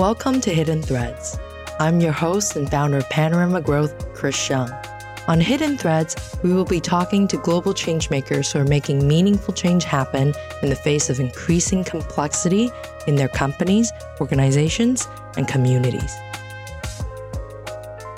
Welcome 0.00 0.40
to 0.40 0.50
Hidden 0.50 0.80
Threads. 0.80 1.38
I'm 1.78 2.00
your 2.00 2.10
host 2.10 2.56
and 2.56 2.70
founder 2.70 2.96
of 2.96 3.10
Panorama 3.10 3.60
Growth, 3.60 4.14
Chris 4.14 4.34
Shung. 4.34 4.72
On 5.28 5.38
Hidden 5.38 5.76
Threads, 5.76 6.16
we 6.42 6.54
will 6.54 6.64
be 6.64 6.80
talking 6.80 7.28
to 7.28 7.36
global 7.36 7.74
changemakers 7.74 8.50
who 8.50 8.60
are 8.60 8.64
making 8.64 9.06
meaningful 9.06 9.52
change 9.52 9.84
happen 9.84 10.32
in 10.62 10.70
the 10.70 10.74
face 10.74 11.10
of 11.10 11.20
increasing 11.20 11.84
complexity 11.84 12.70
in 13.06 13.16
their 13.16 13.28
companies, 13.28 13.92
organizations, 14.22 15.06
and 15.36 15.46
communities. 15.46 16.16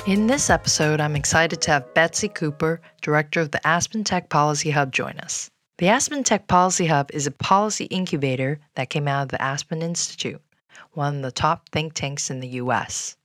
In 0.07 0.29
this 0.29 0.51
episode, 0.51 1.01
I'm 1.01 1.17
excited 1.17 1.61
to 1.63 1.73
have 1.73 1.95
Betsy 1.95 2.29
Cooper, 2.29 2.81
Director 3.01 3.41
of 3.41 3.51
the 3.51 3.67
Aspen 3.67 4.05
Tech 4.05 4.29
Policy 4.29 4.71
Hub, 4.71 4.93
join 4.93 5.19
us. 5.19 5.51
The 5.79 5.89
Aspen 5.89 6.23
Tech 6.23 6.47
Policy 6.47 6.87
Hub 6.87 7.11
is 7.13 7.27
a 7.27 7.33
policy 7.33 7.87
incubator 7.87 8.61
that 8.77 8.89
came 8.89 9.09
out 9.09 9.25
of 9.25 9.29
the 9.31 9.43
Aspen 9.43 9.83
Institute 9.83 10.41
one 10.93 11.17
of 11.17 11.23
the 11.23 11.33
top 11.33 11.69
think 11.69 11.95
tanks 11.95 12.31
in 12.31 12.41
the 12.41 12.49
US. 12.49 13.17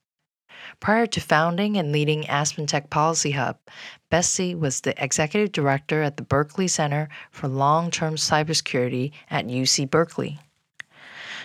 Prior 0.79 1.05
to 1.05 1.21
founding 1.21 1.77
and 1.77 1.91
leading 1.91 2.27
Aspen 2.27 2.67
Tech 2.67 2.89
Policy 2.89 3.31
Hub, 3.31 3.57
Betsy 4.09 4.53
was 4.53 4.81
the 4.81 5.01
executive 5.03 5.51
director 5.51 6.01
at 6.01 6.17
the 6.17 6.23
Berkeley 6.23 6.67
Center 6.67 7.09
for 7.31 7.47
Long 7.47 7.91
Term 7.91 8.15
Cybersecurity 8.15 9.11
at 9.29 9.47
UC 9.47 9.89
Berkeley. 9.89 10.39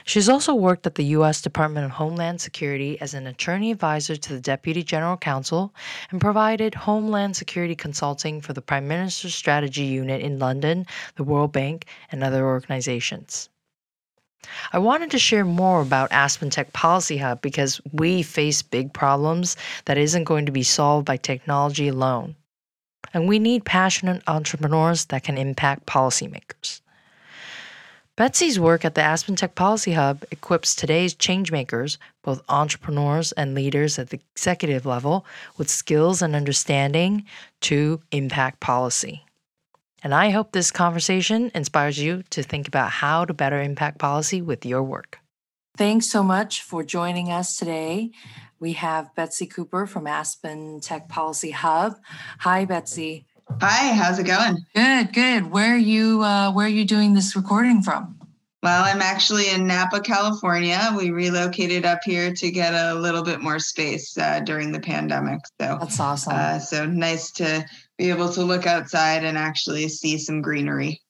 She's 0.05 0.29
also 0.29 0.55
worked 0.55 0.87
at 0.87 0.97
the 0.97 1.05
U.S. 1.17 1.41
Department 1.41 1.85
of 1.85 1.93
Homeland 1.93 2.41
Security 2.41 3.01
as 3.01 3.15
an 3.15 3.27
attorney 3.27 3.71
advisor 3.71 4.17
to 4.17 4.33
the 4.33 4.41
Deputy 4.41 4.83
General 4.83 5.17
Counsel 5.17 5.73
and 6.11 6.21
provided 6.21 6.75
Homeland 6.75 7.37
Security 7.37 7.77
consulting 7.77 8.41
for 8.41 8.53
the 8.53 8.63
Prime 8.63 8.89
Minister's 8.89 9.35
Strategy 9.35 9.85
Unit 9.85 10.21
in 10.21 10.41
London, 10.41 10.87
the 11.15 11.25
World 11.25 11.53
Bank, 11.53 11.87
and 12.11 12.25
other 12.25 12.45
organizations. 12.45 13.49
I 14.73 14.79
wanted 14.79 15.11
to 15.13 15.19
share 15.19 15.45
more 15.45 15.81
about 15.81 16.13
Aspen 16.13 16.51
Tech 16.51 16.73
Policy 16.73 17.19
Hub 17.19 17.41
because 17.41 17.81
we 17.93 18.23
face 18.23 18.63
big 18.63 18.93
problems 18.93 19.57
that 19.85 19.99
isn't 19.99 20.25
going 20.25 20.47
to 20.47 20.53
be 20.53 20.63
solved 20.63 21.07
by 21.07 21.17
technology 21.17 21.89
alone. 21.89 22.35
And 23.15 23.29
we 23.29 23.39
need 23.39 23.65
passionate 23.65 24.23
entrepreneurs 24.27 25.07
that 25.07 25.25
can 25.25 25.39
impact 25.39 25.87
policymakers. 25.87 26.81
Betsy's 28.15 28.61
work 28.61 28.85
at 28.85 28.95
the 28.95 29.03
Aspen 29.03 29.37
Tech 29.37 29.55
Policy 29.55 29.93
Hub 29.93 30.23
equips 30.31 30.75
today's 30.75 31.15
changemakers, 31.15 31.97
both 32.23 32.43
entrepreneurs 32.49 33.33
and 33.33 33.55
leaders 33.55 33.99
at 33.99 34.11
the 34.11 34.21
executive 34.35 34.85
level, 34.85 35.25
with 35.57 35.71
skills 35.71 36.21
and 36.21 36.37
understanding 36.37 37.25
to 37.63 38.03
impact 38.11 38.61
policy. 38.61 39.25
And 40.03 40.13
I 40.13 40.31
hope 40.31 40.51
this 40.53 40.71
conversation 40.71 41.53
inspires 41.55 41.99
you 41.99 42.25
to 42.31 42.43
think 42.43 42.67
about 42.67 42.91
how 42.91 43.25
to 43.25 43.33
better 43.33 43.61
impact 43.61 43.99
policy 43.99 44.43
with 44.43 44.67
your 44.67 44.83
work. 44.83 45.19
Thanks 45.77 46.07
so 46.07 46.23
much 46.23 46.63
for 46.63 46.83
joining 46.83 47.31
us 47.31 47.57
today. 47.57 48.11
We 48.59 48.73
have 48.75 49.15
Betsy 49.15 49.47
Cooper 49.47 49.87
from 49.87 50.07
Aspen 50.07 50.81
Tech 50.81 51.09
Policy 51.09 51.51
Hub. 51.51 51.97
Hi, 52.41 52.65
Betsy. 52.65 53.27
Hi, 53.61 53.93
how's 53.95 54.19
it 54.19 54.27
going? 54.27 54.65
Good, 54.75 55.13
good. 55.13 55.51
Where 55.51 55.75
are 55.75 55.79
you? 55.79 56.23
Uh, 56.23 56.53
where 56.53 56.67
are 56.67 56.71
you 56.71 56.85
doing 56.85 57.15
this 57.15 57.37
recording 57.37 57.83
from? 57.83 58.19
Well, 58.63 58.85
I'm 58.85 59.03
actually 59.03 59.51
in 59.51 59.67
Napa, 59.67 60.01
California. 60.01 60.95
We 60.97 61.11
relocated 61.11 61.85
up 61.85 62.01
here 62.05 62.33
to 62.33 62.51
get 62.53 62.75
a 62.75 62.95
little 62.95 63.25
bit 63.25 63.41
more 63.41 63.59
space 63.59 64.17
uh, 64.17 64.39
during 64.41 64.71
the 64.71 64.79
pandemic. 64.79 65.41
So 65.61 65.79
that's 65.81 65.99
awesome. 65.99 66.33
Uh, 66.37 66.59
so 66.61 66.87
nice 66.87 67.33
to 67.33 67.67
be 67.99 68.11
able 68.11 68.33
to 68.33 68.43
look 68.43 68.67
outside 68.67 69.25
and 69.25 69.37
actually 69.39 69.89
see 69.89 70.19
some 70.19 70.43
greenery. 70.43 71.01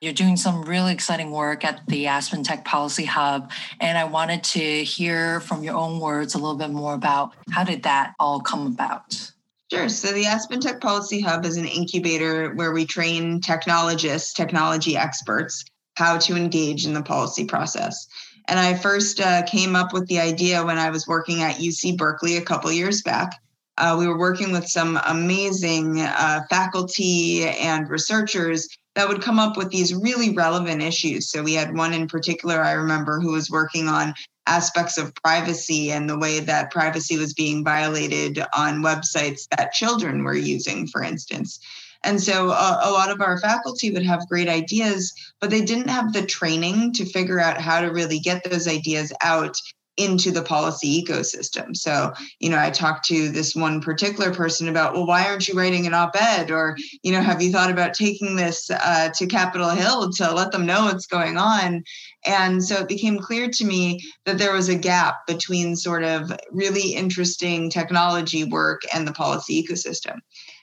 You're 0.00 0.14
doing 0.14 0.36
some 0.36 0.62
really 0.62 0.94
exciting 0.94 1.30
work 1.30 1.62
at 1.62 1.86
the 1.86 2.06
Aspen 2.06 2.42
Tech 2.42 2.64
Policy 2.64 3.04
Hub. 3.04 3.50
And 3.80 3.98
I 3.98 4.04
wanted 4.04 4.42
to 4.44 4.82
hear 4.82 5.40
from 5.40 5.62
your 5.62 5.76
own 5.76 6.00
words 6.00 6.34
a 6.34 6.38
little 6.38 6.56
bit 6.56 6.70
more 6.70 6.94
about 6.94 7.34
how 7.50 7.64
did 7.64 7.82
that 7.82 8.14
all 8.18 8.40
come 8.40 8.66
about? 8.66 9.30
Sure. 9.70 9.90
So 9.90 10.12
the 10.12 10.24
Aspen 10.24 10.60
Tech 10.60 10.80
Policy 10.80 11.20
Hub 11.20 11.44
is 11.44 11.58
an 11.58 11.66
incubator 11.66 12.54
where 12.54 12.72
we 12.72 12.86
train 12.86 13.40
technologists, 13.40 14.32
technology 14.32 14.96
experts, 14.96 15.64
how 15.94 16.16
to 16.18 16.34
engage 16.34 16.86
in 16.86 16.94
the 16.94 17.02
policy 17.02 17.44
process. 17.44 18.08
And 18.48 18.58
I 18.58 18.74
first 18.74 19.20
uh, 19.20 19.42
came 19.42 19.76
up 19.76 19.92
with 19.92 20.08
the 20.08 20.18
idea 20.18 20.64
when 20.64 20.78
I 20.78 20.90
was 20.90 21.06
working 21.06 21.42
at 21.42 21.56
UC 21.56 21.98
Berkeley 21.98 22.36
a 22.36 22.42
couple 22.42 22.72
years 22.72 23.02
back. 23.02 23.40
Uh, 23.80 23.96
we 23.98 24.06
were 24.06 24.18
working 24.18 24.52
with 24.52 24.66
some 24.66 25.00
amazing 25.06 26.00
uh, 26.00 26.42
faculty 26.50 27.44
and 27.44 27.88
researchers 27.88 28.68
that 28.94 29.08
would 29.08 29.22
come 29.22 29.38
up 29.38 29.56
with 29.56 29.70
these 29.70 29.94
really 29.94 30.34
relevant 30.34 30.82
issues. 30.82 31.30
So 31.30 31.42
we 31.42 31.54
had 31.54 31.74
one 31.74 31.94
in 31.94 32.06
particular, 32.06 32.62
I 32.62 32.72
remember, 32.72 33.20
who 33.20 33.32
was 33.32 33.50
working 33.50 33.88
on 33.88 34.12
aspects 34.46 34.98
of 34.98 35.14
privacy 35.14 35.92
and 35.92 36.10
the 36.10 36.18
way 36.18 36.40
that 36.40 36.70
privacy 36.70 37.16
was 37.16 37.32
being 37.32 37.64
violated 37.64 38.42
on 38.54 38.82
websites 38.82 39.48
that 39.56 39.72
children 39.72 40.24
were 40.24 40.34
using, 40.34 40.86
for 40.86 41.02
instance. 41.02 41.58
And 42.02 42.20
so 42.20 42.50
uh, 42.50 42.80
a 42.82 42.90
lot 42.90 43.10
of 43.10 43.20
our 43.20 43.38
faculty 43.40 43.90
would 43.90 44.04
have 44.04 44.28
great 44.28 44.48
ideas, 44.48 45.12
but 45.40 45.50
they 45.50 45.62
didn't 45.62 45.88
have 45.88 46.12
the 46.12 46.26
training 46.26 46.92
to 46.94 47.04
figure 47.04 47.40
out 47.40 47.60
how 47.60 47.80
to 47.80 47.88
really 47.88 48.18
get 48.18 48.42
those 48.44 48.66
ideas 48.66 49.12
out 49.22 49.56
into 50.00 50.30
the 50.30 50.42
policy 50.42 51.04
ecosystem. 51.04 51.76
So, 51.76 52.12
you 52.38 52.48
know, 52.50 52.58
I 52.58 52.70
talked 52.70 53.04
to 53.06 53.28
this 53.28 53.54
one 53.54 53.80
particular 53.80 54.32
person 54.32 54.68
about, 54.68 54.94
well, 54.94 55.06
why 55.06 55.28
aren't 55.28 55.46
you 55.46 55.54
writing 55.54 55.86
an 55.86 55.94
op 55.94 56.16
ed? 56.20 56.50
Or, 56.50 56.76
you 57.02 57.12
know, 57.12 57.20
have 57.20 57.42
you 57.42 57.52
thought 57.52 57.70
about 57.70 57.94
taking 57.94 58.36
this 58.36 58.70
uh, 58.70 59.10
to 59.16 59.26
Capitol 59.26 59.70
Hill 59.70 60.10
to 60.12 60.32
let 60.32 60.52
them 60.52 60.66
know 60.66 60.86
what's 60.86 61.06
going 61.06 61.36
on? 61.36 61.84
And 62.26 62.62
so 62.62 62.76
it 62.76 62.88
became 62.88 63.18
clear 63.18 63.48
to 63.48 63.64
me 63.64 64.00
that 64.24 64.38
there 64.38 64.52
was 64.52 64.68
a 64.68 64.74
gap 64.74 65.26
between 65.26 65.76
sort 65.76 66.04
of 66.04 66.32
really 66.50 66.94
interesting 66.94 67.70
technology 67.70 68.44
work 68.44 68.82
and 68.94 69.06
the 69.06 69.12
policy 69.12 69.62
ecosystem. 69.62 70.20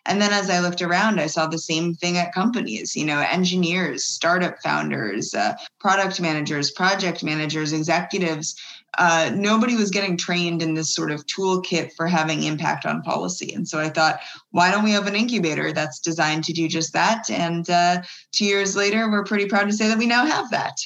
And 0.07 0.21
then 0.21 0.31
as 0.31 0.49
I 0.49 0.59
looked 0.59 0.81
around, 0.81 1.19
I 1.19 1.27
saw 1.27 1.47
the 1.47 1.57
same 1.59 1.93
thing 1.93 2.17
at 2.17 2.33
companies, 2.33 2.95
you 2.95 3.05
know, 3.05 3.19
engineers, 3.19 4.05
startup 4.05 4.55
founders, 4.63 5.33
uh, 5.33 5.55
product 5.79 6.21
managers, 6.21 6.71
project 6.71 7.23
managers, 7.23 7.73
executives 7.73 8.55
uh, 8.97 9.31
nobody 9.33 9.75
was 9.75 9.91
getting 9.91 10.17
trained 10.17 10.61
in 10.61 10.73
this 10.73 10.93
sort 10.93 11.11
of 11.11 11.25
toolkit 11.27 11.93
for 11.93 12.07
having 12.07 12.43
impact 12.43 12.85
on 12.85 13.01
policy. 13.01 13.53
And 13.53 13.67
so 13.67 13.79
I 13.79 13.89
thought, 13.89 14.19
why 14.51 14.71
don't 14.71 14.83
we 14.83 14.91
have 14.91 15.07
an 15.07 15.15
incubator 15.15 15.71
that's 15.71 15.99
designed 15.99 16.43
to 16.45 16.53
do 16.53 16.67
just 16.67 16.93
that? 16.93 17.29
And 17.29 17.69
uh, 17.69 18.01
two 18.31 18.45
years 18.45 18.75
later, 18.75 19.09
we're 19.09 19.23
pretty 19.23 19.45
proud 19.45 19.65
to 19.65 19.73
say 19.73 19.87
that 19.87 19.97
we 19.97 20.07
now 20.07 20.25
have 20.25 20.49
that. 20.51 20.77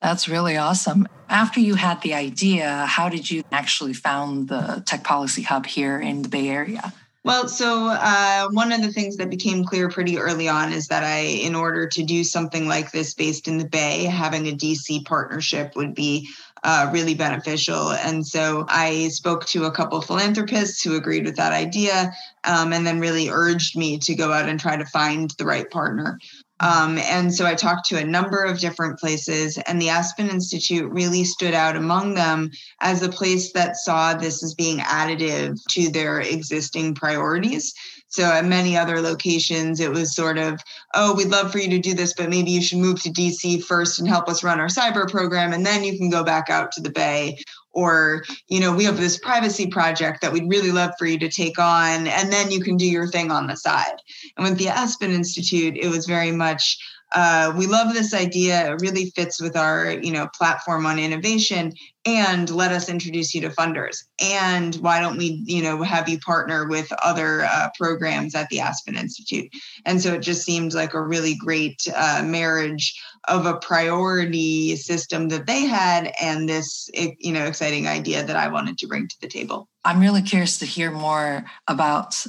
That's 0.00 0.28
really 0.28 0.56
awesome. 0.56 1.08
After 1.28 1.58
you 1.58 1.74
had 1.74 2.00
the 2.02 2.14
idea, 2.14 2.86
how 2.86 3.08
did 3.08 3.30
you 3.30 3.42
actually 3.50 3.94
found 3.94 4.48
the 4.48 4.82
Tech 4.86 5.02
Policy 5.02 5.42
Hub 5.42 5.66
here 5.66 5.98
in 5.98 6.22
the 6.22 6.28
Bay 6.28 6.48
Area? 6.48 6.92
Well, 7.24 7.48
so 7.48 7.88
uh, 7.88 8.48
one 8.52 8.72
of 8.72 8.80
the 8.80 8.92
things 8.92 9.16
that 9.16 9.28
became 9.28 9.64
clear 9.64 9.90
pretty 9.90 10.18
early 10.18 10.48
on 10.48 10.72
is 10.72 10.86
that 10.86 11.02
I, 11.02 11.18
in 11.18 11.54
order 11.54 11.86
to 11.86 12.02
do 12.02 12.24
something 12.24 12.66
like 12.66 12.92
this 12.92 13.12
based 13.12 13.48
in 13.48 13.58
the 13.58 13.66
Bay, 13.66 14.04
having 14.04 14.46
a 14.48 14.56
DC 14.56 15.04
partnership 15.04 15.74
would 15.76 15.94
be 15.94 16.28
uh, 16.64 16.90
really 16.92 17.14
beneficial. 17.14 17.92
And 17.92 18.26
so 18.26 18.64
I 18.68 19.08
spoke 19.08 19.46
to 19.46 19.64
a 19.64 19.70
couple 19.70 20.00
philanthropists 20.00 20.82
who 20.82 20.96
agreed 20.96 21.24
with 21.24 21.36
that 21.36 21.52
idea 21.52 22.12
um, 22.44 22.72
and 22.72 22.86
then 22.86 23.00
really 23.00 23.28
urged 23.28 23.76
me 23.76 23.98
to 23.98 24.14
go 24.14 24.32
out 24.32 24.48
and 24.48 24.58
try 24.58 24.76
to 24.76 24.84
find 24.86 25.30
the 25.38 25.44
right 25.44 25.70
partner. 25.70 26.18
Um, 26.60 26.98
and 26.98 27.32
so 27.32 27.46
I 27.46 27.54
talked 27.54 27.86
to 27.88 27.98
a 27.98 28.04
number 28.04 28.42
of 28.42 28.58
different 28.58 28.98
places, 28.98 29.58
and 29.58 29.80
the 29.80 29.90
Aspen 29.90 30.28
Institute 30.28 30.90
really 30.90 31.22
stood 31.22 31.54
out 31.54 31.76
among 31.76 32.14
them 32.14 32.50
as 32.80 33.02
a 33.02 33.08
place 33.08 33.52
that 33.52 33.76
saw 33.76 34.14
this 34.14 34.42
as 34.42 34.54
being 34.54 34.78
additive 34.78 35.56
to 35.70 35.90
their 35.90 36.20
existing 36.20 36.94
priorities. 36.94 37.74
So 38.08 38.24
at 38.24 38.46
many 38.46 38.76
other 38.76 39.00
locations, 39.00 39.80
it 39.80 39.90
was 39.90 40.14
sort 40.14 40.38
of, 40.38 40.60
oh, 40.94 41.14
we'd 41.14 41.28
love 41.28 41.52
for 41.52 41.58
you 41.58 41.68
to 41.70 41.78
do 41.78 41.94
this, 41.94 42.14
but 42.14 42.30
maybe 42.30 42.50
you 42.50 42.62
should 42.62 42.78
move 42.78 43.02
to 43.02 43.10
DC 43.10 43.62
first 43.62 43.98
and 43.98 44.08
help 44.08 44.28
us 44.28 44.42
run 44.42 44.60
our 44.60 44.68
cyber 44.68 45.08
program, 45.08 45.52
and 45.52 45.64
then 45.64 45.84
you 45.84 45.98
can 45.98 46.08
go 46.08 46.24
back 46.24 46.48
out 46.48 46.72
to 46.72 46.80
the 46.80 46.90
Bay. 46.90 47.38
Or, 47.82 48.24
you 48.48 48.60
know, 48.60 48.72
we 48.74 48.84
have 48.88 48.98
this 48.98 49.18
privacy 49.28 49.66
project 49.68 50.20
that 50.20 50.32
we'd 50.32 50.54
really 50.54 50.72
love 50.72 50.92
for 50.98 51.06
you 51.06 51.18
to 51.20 51.30
take 51.42 51.58
on, 51.58 51.96
and 52.08 52.32
then 52.32 52.50
you 52.50 52.60
can 52.66 52.76
do 52.76 52.88
your 52.96 53.06
thing 53.06 53.30
on 53.30 53.46
the 53.46 53.56
side. 53.56 53.98
And 54.36 54.44
with 54.46 54.58
the 54.58 54.68
Aspen 54.68 55.12
Institute, 55.12 55.76
it 55.84 55.88
was 55.88 56.04
very 56.16 56.32
much, 56.32 56.76
uh, 57.12 57.52
we 57.56 57.66
love 57.66 57.94
this 57.94 58.12
idea. 58.12 58.70
It 58.70 58.80
really 58.80 59.06
fits 59.16 59.40
with 59.40 59.56
our, 59.56 59.92
you 60.06 60.12
know, 60.12 60.26
platform 60.38 60.86
on 60.86 60.98
innovation. 60.98 61.72
And 62.04 62.48
let 62.50 62.72
us 62.72 62.88
introduce 62.88 63.34
you 63.34 63.40
to 63.42 63.50
funders. 63.60 63.96
And 64.18 64.74
why 64.76 65.00
don't 65.00 65.18
we, 65.18 65.28
you 65.46 65.62
know, 65.62 65.82
have 65.82 66.08
you 66.08 66.18
partner 66.18 66.66
with 66.66 66.88
other 67.10 67.44
uh, 67.44 67.68
programs 67.80 68.34
at 68.34 68.48
the 68.48 68.60
Aspen 68.60 68.96
Institute? 68.96 69.48
And 69.84 70.00
so 70.02 70.14
it 70.14 70.22
just 70.22 70.42
seemed 70.42 70.72
like 70.74 70.94
a 70.94 71.08
really 71.14 71.34
great 71.34 71.80
uh, 71.94 72.22
marriage 72.24 72.86
of 73.28 73.46
a 73.46 73.56
priority 73.58 74.76
system 74.76 75.28
that 75.28 75.46
they 75.46 75.66
had 75.66 76.12
and 76.20 76.48
this, 76.48 76.90
you 76.94 77.32
know, 77.32 77.44
exciting 77.44 77.86
idea 77.86 78.24
that 78.24 78.36
I 78.36 78.48
wanted 78.48 78.78
to 78.78 78.86
bring 78.86 79.08
to 79.08 79.20
the 79.20 79.28
table. 79.28 79.68
I'm 79.84 80.00
really 80.00 80.22
curious 80.22 80.58
to 80.58 80.66
hear 80.66 80.90
more 80.90 81.44
about 81.66 82.26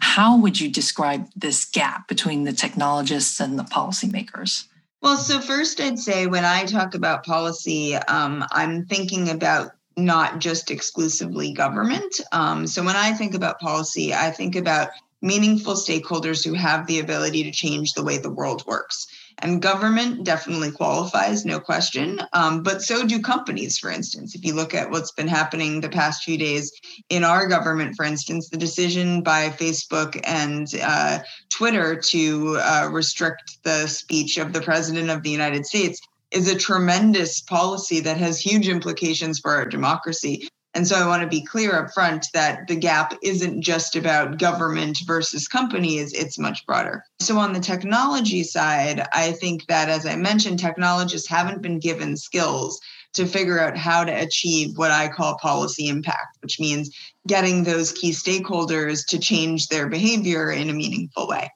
how 0.00 0.38
would 0.38 0.60
you 0.60 0.70
describe 0.70 1.28
this 1.36 1.64
gap 1.64 2.08
between 2.08 2.44
the 2.44 2.52
technologists 2.52 3.40
and 3.40 3.58
the 3.58 3.64
policymakers? 3.64 4.66
Well, 5.02 5.16
so 5.16 5.40
first, 5.40 5.80
I'd 5.80 5.98
say 5.98 6.26
when 6.26 6.44
I 6.44 6.64
talk 6.64 6.94
about 6.94 7.24
policy, 7.24 7.94
um, 7.94 8.44
I'm 8.50 8.84
thinking 8.84 9.30
about 9.30 9.72
not 9.96 10.40
just 10.40 10.70
exclusively 10.70 11.52
government. 11.52 12.20
Um, 12.32 12.66
so 12.66 12.82
when 12.84 12.96
I 12.96 13.12
think 13.12 13.34
about 13.34 13.60
policy, 13.60 14.12
I 14.14 14.30
think 14.30 14.56
about 14.56 14.90
meaningful 15.22 15.74
stakeholders 15.74 16.44
who 16.44 16.54
have 16.54 16.86
the 16.86 17.00
ability 17.00 17.44
to 17.44 17.50
change 17.50 17.92
the 17.92 18.04
way 18.04 18.18
the 18.18 18.30
world 18.30 18.64
works. 18.66 19.06
And 19.42 19.62
government 19.62 20.24
definitely 20.24 20.70
qualifies, 20.70 21.44
no 21.44 21.60
question. 21.60 22.20
Um, 22.32 22.62
but 22.62 22.82
so 22.82 23.06
do 23.06 23.20
companies, 23.20 23.78
for 23.78 23.90
instance. 23.90 24.34
If 24.34 24.44
you 24.44 24.54
look 24.54 24.74
at 24.74 24.90
what's 24.90 25.12
been 25.12 25.28
happening 25.28 25.80
the 25.80 25.88
past 25.88 26.22
few 26.22 26.36
days 26.36 26.70
in 27.08 27.24
our 27.24 27.46
government, 27.46 27.96
for 27.96 28.04
instance, 28.04 28.48
the 28.50 28.58
decision 28.58 29.22
by 29.22 29.48
Facebook 29.48 30.20
and 30.24 30.68
uh, 30.82 31.20
Twitter 31.48 31.96
to 31.96 32.58
uh, 32.58 32.88
restrict 32.92 33.62
the 33.62 33.86
speech 33.86 34.36
of 34.36 34.52
the 34.52 34.60
president 34.60 35.10
of 35.10 35.22
the 35.22 35.30
United 35.30 35.64
States 35.64 36.00
is 36.30 36.48
a 36.48 36.56
tremendous 36.56 37.40
policy 37.40 38.00
that 38.00 38.16
has 38.16 38.40
huge 38.40 38.68
implications 38.68 39.38
for 39.40 39.52
our 39.52 39.66
democracy. 39.66 40.48
And 40.72 40.86
so 40.86 40.96
I 40.96 41.06
want 41.06 41.22
to 41.22 41.28
be 41.28 41.44
clear 41.44 41.76
up 41.76 41.92
front 41.92 42.26
that 42.32 42.68
the 42.68 42.76
gap 42.76 43.14
isn't 43.22 43.62
just 43.62 43.96
about 43.96 44.38
government 44.38 44.98
versus 45.04 45.48
companies, 45.48 46.12
it's 46.12 46.38
much 46.38 46.64
broader. 46.64 47.04
So, 47.18 47.38
on 47.38 47.52
the 47.52 47.60
technology 47.60 48.44
side, 48.44 49.04
I 49.12 49.32
think 49.32 49.66
that, 49.66 49.88
as 49.88 50.06
I 50.06 50.14
mentioned, 50.14 50.60
technologists 50.60 51.28
haven't 51.28 51.60
been 51.60 51.80
given 51.80 52.16
skills 52.16 52.80
to 53.14 53.26
figure 53.26 53.58
out 53.58 53.76
how 53.76 54.04
to 54.04 54.12
achieve 54.12 54.78
what 54.78 54.92
I 54.92 55.08
call 55.08 55.36
policy 55.38 55.88
impact, 55.88 56.38
which 56.40 56.60
means 56.60 56.96
getting 57.26 57.64
those 57.64 57.90
key 57.90 58.12
stakeholders 58.12 59.04
to 59.08 59.18
change 59.18 59.66
their 59.66 59.88
behavior 59.88 60.52
in 60.52 60.70
a 60.70 60.74
meaningful 60.74 61.26
way. 61.26 61.50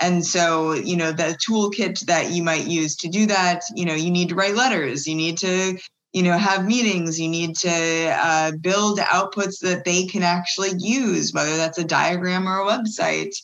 And 0.00 0.24
so, 0.24 0.72
you 0.72 0.96
know, 0.96 1.10
the 1.10 1.36
toolkit 1.46 2.06
that 2.06 2.30
you 2.30 2.42
might 2.42 2.66
use 2.66 2.96
to 2.96 3.08
do 3.08 3.26
that, 3.26 3.62
you 3.74 3.84
know, 3.84 3.94
you 3.94 4.10
need 4.10 4.28
to 4.28 4.34
write 4.34 4.54
letters, 4.54 5.06
you 5.06 5.16
need 5.16 5.38
to 5.38 5.78
you 6.12 6.22
know 6.22 6.36
have 6.36 6.66
meetings 6.66 7.18
you 7.18 7.28
need 7.28 7.56
to 7.56 8.16
uh, 8.18 8.52
build 8.60 8.98
outputs 8.98 9.60
that 9.60 9.84
they 9.84 10.06
can 10.06 10.22
actually 10.22 10.72
use 10.78 11.32
whether 11.32 11.56
that's 11.56 11.78
a 11.78 11.84
diagram 11.84 12.46
or 12.48 12.60
a 12.60 12.66
website. 12.66 13.34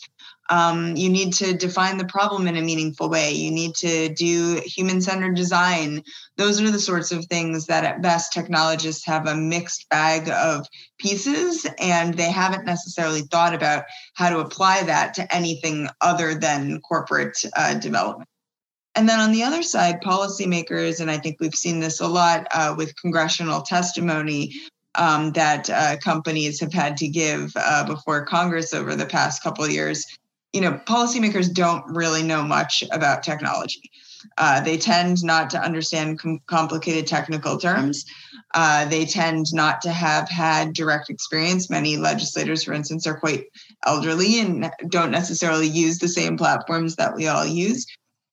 Um, 0.50 0.96
you 0.96 1.10
need 1.10 1.34
to 1.34 1.52
define 1.52 1.98
the 1.98 2.06
problem 2.06 2.46
in 2.46 2.56
a 2.56 2.62
meaningful 2.62 3.10
way. 3.10 3.32
You 3.32 3.50
need 3.50 3.74
to 3.76 4.08
do 4.14 4.62
human-centered 4.64 5.36
design. 5.36 6.02
Those 6.38 6.58
are 6.62 6.70
the 6.70 6.78
sorts 6.78 7.12
of 7.12 7.26
things 7.26 7.66
that 7.66 7.84
at 7.84 8.00
best 8.00 8.32
technologists 8.32 9.04
have 9.04 9.26
a 9.26 9.36
mixed 9.36 9.86
bag 9.90 10.30
of 10.30 10.66
pieces 10.98 11.66
and 11.78 12.14
they 12.14 12.30
haven't 12.30 12.64
necessarily 12.64 13.22
thought 13.22 13.52
about 13.52 13.84
how 14.14 14.30
to 14.30 14.38
apply 14.38 14.84
that 14.84 15.12
to 15.14 15.34
anything 15.34 15.88
other 16.00 16.34
than 16.34 16.80
corporate 16.80 17.36
uh, 17.54 17.74
development 17.74 18.28
and 18.98 19.08
then 19.08 19.20
on 19.20 19.30
the 19.30 19.44
other 19.44 19.62
side, 19.62 20.02
policymakers, 20.02 20.98
and 21.00 21.08
I 21.08 21.18
think 21.18 21.36
we've 21.38 21.54
seen 21.54 21.78
this 21.78 22.00
a 22.00 22.08
lot 22.08 22.48
uh, 22.50 22.74
with 22.76 23.00
congressional 23.00 23.62
testimony 23.62 24.52
um, 24.96 25.30
that 25.32 25.70
uh, 25.70 25.98
companies 25.98 26.58
have 26.58 26.72
had 26.72 26.96
to 26.96 27.06
give 27.06 27.52
uh, 27.54 27.86
before 27.86 28.26
Congress 28.26 28.74
over 28.74 28.96
the 28.96 29.06
past 29.06 29.40
couple 29.40 29.62
of 29.62 29.70
years. 29.70 30.04
You 30.52 30.62
know, 30.62 30.80
policymakers 30.84 31.54
don't 31.54 31.84
really 31.86 32.24
know 32.24 32.42
much 32.42 32.82
about 32.90 33.22
technology. 33.22 33.88
Uh, 34.36 34.62
they 34.62 34.76
tend 34.76 35.22
not 35.22 35.50
to 35.50 35.62
understand 35.62 36.18
com- 36.18 36.40
complicated 36.48 37.06
technical 37.06 37.56
terms. 37.56 38.04
Uh, 38.52 38.84
they 38.86 39.06
tend 39.06 39.46
not 39.52 39.80
to 39.82 39.92
have 39.92 40.28
had 40.28 40.72
direct 40.72 41.08
experience. 41.08 41.70
Many 41.70 41.98
legislators, 41.98 42.64
for 42.64 42.72
instance, 42.72 43.06
are 43.06 43.20
quite 43.20 43.44
elderly 43.86 44.40
and 44.40 44.68
don't 44.88 45.12
necessarily 45.12 45.68
use 45.68 46.00
the 46.00 46.08
same 46.08 46.36
platforms 46.36 46.96
that 46.96 47.14
we 47.14 47.28
all 47.28 47.46
use. 47.46 47.86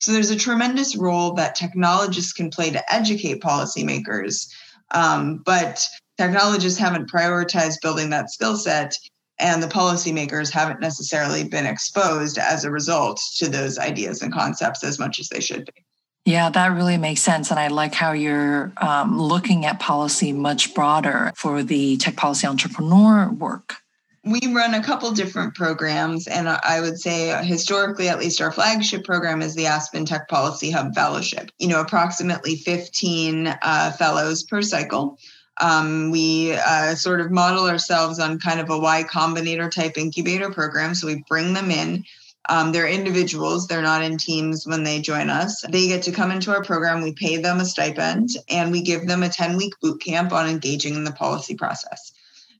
So 0.05 0.11
there's 0.11 0.29
a 0.29 0.35
tremendous 0.35 0.95
role 0.95 1.33
that 1.33 1.55
technologists 1.55 2.31
can 2.31 2.51
play 2.51 2.69
to 2.69 2.93
educate 2.93 3.41
policymakers, 3.41 4.47
um, 4.91 5.41
but 5.43 5.83
technologists 6.19 6.77
haven't 6.77 7.09
prioritized 7.09 7.77
building 7.81 8.11
that 8.11 8.29
skill 8.29 8.55
set, 8.55 8.95
and 9.39 9.63
the 9.63 9.67
policymakers 9.67 10.51
haven't 10.51 10.79
necessarily 10.79 11.43
been 11.43 11.65
exposed 11.65 12.37
as 12.37 12.63
a 12.63 12.69
result 12.69 13.19
to 13.37 13.49
those 13.49 13.79
ideas 13.79 14.21
and 14.21 14.31
concepts 14.31 14.83
as 14.83 14.99
much 14.99 15.19
as 15.19 15.27
they 15.29 15.39
should 15.39 15.65
be. 15.65 15.83
Yeah, 16.25 16.51
that 16.51 16.67
really 16.67 16.97
makes 16.97 17.21
sense. 17.21 17.49
And 17.49 17.59
I 17.59 17.69
like 17.69 17.95
how 17.95 18.11
you're 18.11 18.73
um, 18.77 19.19
looking 19.19 19.65
at 19.65 19.79
policy 19.79 20.33
much 20.33 20.75
broader 20.75 21.33
for 21.35 21.63
the 21.63 21.97
tech 21.97 22.15
policy 22.15 22.45
entrepreneur 22.45 23.31
work 23.31 23.77
we 24.25 24.39
run 24.51 24.73
a 24.73 24.83
couple 24.83 25.11
different 25.11 25.53
programs 25.53 26.27
and 26.27 26.49
i 26.49 26.81
would 26.81 26.99
say 26.99 27.43
historically 27.45 28.09
at 28.09 28.17
least 28.17 28.41
our 28.41 28.51
flagship 28.51 29.03
program 29.03 29.41
is 29.41 29.53
the 29.53 29.67
aspen 29.67 30.03
tech 30.03 30.27
policy 30.27 30.71
hub 30.71 30.95
fellowship. 30.95 31.51
You 31.59 31.67
know 31.67 31.79
approximately 31.79 32.55
15 32.55 33.47
uh, 33.47 33.91
fellows 33.91 34.43
per 34.43 34.61
cycle. 34.61 35.19
Um, 35.61 36.11
we 36.11 36.53
uh, 36.53 36.95
sort 36.95 37.21
of 37.21 37.31
model 37.31 37.65
ourselves 37.67 38.19
on 38.19 38.39
kind 38.39 38.59
of 38.59 38.69
a 38.69 38.77
y 38.77 39.03
combinator 39.03 39.71
type 39.71 39.97
incubator 39.97 40.51
program 40.51 40.95
so 40.95 41.07
we 41.07 41.23
bring 41.29 41.53
them 41.53 41.71
in. 41.71 42.03
Um, 42.47 42.71
they're 42.71 42.87
individuals 42.87 43.67
they're 43.67 43.81
not 43.81 44.03
in 44.03 44.17
teams 44.17 44.65
when 44.65 44.83
they 44.83 45.01
join 45.01 45.29
us. 45.29 45.61
They 45.61 45.87
get 45.87 46.03
to 46.03 46.11
come 46.11 46.31
into 46.31 46.51
our 46.51 46.63
program 46.63 47.03
we 47.03 47.13
pay 47.13 47.37
them 47.37 47.59
a 47.59 47.65
stipend 47.65 48.29
and 48.49 48.71
we 48.71 48.81
give 48.81 49.07
them 49.07 49.21
a 49.21 49.29
10 49.29 49.55
week 49.55 49.73
boot 49.81 50.01
camp 50.01 50.31
on 50.31 50.49
engaging 50.49 50.95
in 50.95 51.03
the 51.03 51.11
policy 51.11 51.55
process 51.55 52.11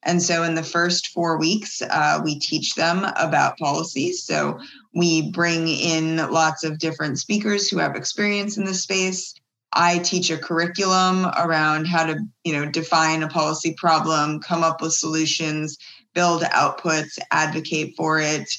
and 0.06 0.22
so, 0.22 0.44
in 0.44 0.54
the 0.54 0.64
first 0.64 1.08
four 1.08 1.38
weeks, 1.38 1.82
uh, 1.82 2.22
we 2.24 2.40
teach 2.40 2.76
them 2.76 3.06
about 3.18 3.58
policies. 3.58 4.24
So, 4.24 4.60
we 4.94 5.32
bring 5.32 5.68
in 5.68 6.18
lots 6.18 6.64
of 6.64 6.78
different 6.78 7.18
speakers 7.20 7.68
who 7.68 7.80
have 7.80 7.96
experience 7.96 8.58
in 8.58 8.66
the 8.66 8.74
space. 8.74 9.34
I 9.74 9.98
teach 9.98 10.30
a 10.30 10.38
curriculum 10.38 11.26
around 11.38 11.86
how 11.86 12.06
to, 12.06 12.20
you 12.44 12.54
know, 12.54 12.70
define 12.70 13.24
a 13.24 13.28
policy 13.28 13.74
problem, 13.74 14.40
come 14.40 14.64
up 14.64 14.82
with 14.82 14.94
solutions, 14.94 15.78
build 16.14 16.44
outputs, 16.44 17.18
advocate 17.32 17.96
for 17.98 18.20
it. 18.20 18.50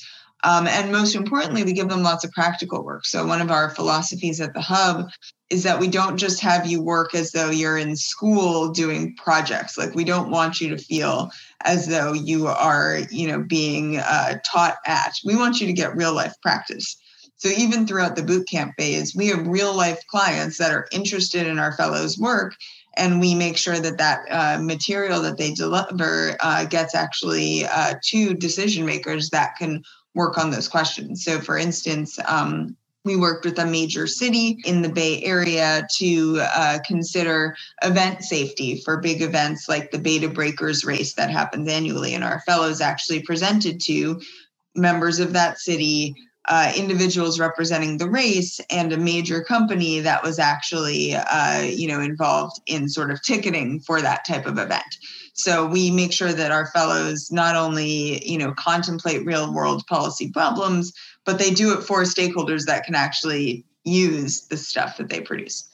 Um, 0.47 0.69
and 0.69 0.93
most 0.93 1.17
importantly, 1.17 1.65
we 1.65 1.73
give 1.73 1.89
them 1.89 2.05
lots 2.05 2.25
of 2.25 2.31
practical 2.31 2.85
work. 2.85 3.05
So, 3.05 3.27
one 3.27 3.41
of 3.41 3.51
our 3.51 3.71
philosophies 3.71 4.41
at 4.41 4.55
the 4.55 4.61
Hub 4.61 5.11
is 5.51 5.65
that 5.65 5.81
we 5.81 5.89
don't 5.89 6.17
just 6.17 6.41
have 6.41 6.67
you 6.67 6.81
work 6.81 7.17
as 7.17 7.33
though 7.33 7.51
you're 7.51 7.77
in 7.77 7.97
school 7.97 8.71
doing 8.71 9.17
projects. 9.17 9.77
Like, 9.77 9.97
we 9.97 10.05
don't 10.05 10.31
want 10.31 10.61
you 10.61 10.69
to 10.69 10.79
feel 10.79 11.33
as 11.65 11.89
though 11.89 12.13
you 12.13 12.47
are, 12.47 13.01
you 13.11 13.27
know, 13.27 13.43
being 13.43 13.97
uh, 13.97 14.39
taught 14.47 14.77
at. 14.87 15.15
We 15.25 15.35
want 15.35 15.61
you 15.61 15.67
to 15.67 15.73
get 15.73 15.97
real 15.97 16.15
life 16.15 16.35
practice. 16.41 16.97
So, 17.39 17.49
even 17.49 17.85
throughout 17.85 18.15
the 18.15 18.23
boot 18.23 18.47
camp 18.49 18.75
phase, 18.79 19.17
we 19.17 19.27
have 19.29 19.49
real 19.49 19.75
life 19.75 20.01
clients 20.09 20.59
that 20.59 20.71
are 20.71 20.87
interested 20.93 21.49
in 21.49 21.59
our 21.59 21.73
fellows' 21.73 22.21
work 22.21 22.55
and 22.97 23.21
we 23.21 23.35
make 23.35 23.57
sure 23.57 23.79
that 23.79 23.99
that 23.99 24.21
uh, 24.31 24.63
material 24.63 25.21
that 25.23 25.37
they 25.37 25.53
deliver 25.53 26.37
uh, 26.41 26.65
gets 26.65 26.95
actually 26.95 27.67
uh, 27.67 27.95
to 28.03 28.35
decision 28.35 28.87
makers 28.87 29.31
that 29.31 29.57
can 29.57 29.83
work 30.17 30.39
on 30.39 30.51
those 30.51 30.67
questions. 30.67 31.23
So, 31.23 31.39
for 31.41 31.57
instance, 31.57 32.19
um, 32.27 32.75
we 33.05 33.15
worked 33.15 33.45
with 33.45 33.59
a 33.61 33.67
major 33.67 34.09
city 34.09 34.59
in 34.65 34.83
the 34.83 34.89
Bay 34.89 35.23
Area 35.23 35.87
to 35.99 36.39
uh, 36.41 36.79
consider 36.85 37.57
event 37.85 38.25
safety 38.25 38.83
for 38.85 38.97
big 38.97 39.23
events 39.23 39.69
like 39.69 39.93
the 39.93 39.99
Bay 39.99 40.19
to 40.19 40.29
Breakers 40.29 40.85
race 40.85 41.15
that 41.15 41.31
happens 41.31 41.69
annually. 41.69 42.15
And 42.15 42.25
our 42.25 42.41
fellows 42.41 42.81
actually 42.81 43.23
presented 43.23 43.81
to 43.83 44.21
members 44.75 45.21
of 45.21 45.33
that 45.35 45.61
city, 45.61 46.17
uh, 46.49 46.73
individuals 46.77 47.39
representing 47.39 47.99
the 47.99 48.11
race, 48.11 48.59
and 48.71 48.93
a 48.93 48.97
major 48.97 49.45
company 49.45 50.01
that 50.01 50.25
was 50.25 50.41
actually, 50.41 51.15
uh, 51.15 51.61
you 51.61 51.87
know, 51.87 52.01
involved 52.01 52.61
in 52.67 52.89
sort 52.89 53.13
of 53.13 53.23
ticketing 53.23 53.81
for 53.81 54.03
that 54.03 54.25
type 54.27 54.47
of 54.47 54.59
event. 54.59 54.97
So 55.37 55.67
we 55.67 55.91
make 55.91 56.13
sure 56.13 56.33
that 56.33 56.51
our 56.51 56.67
fellows 56.69 57.31
not 57.31 57.57
only, 57.57 58.27
you 58.27 58.39
know, 58.39 58.53
contemplate 58.53 59.27
real 59.27 59.53
world 59.53 59.87
policy 59.87 60.31
problems, 60.31 60.93
but 61.25 61.39
they 61.39 61.51
do 61.51 61.75
it 61.75 61.83
for 61.83 62.03
stakeholders 62.03 62.65
that 62.65 62.85
can 62.85 62.95
actually 62.95 63.65
use 63.85 64.43
the 64.49 64.57
stuff 64.57 64.97
that 64.97 65.11
they 65.11 65.21
produce. 65.21 65.69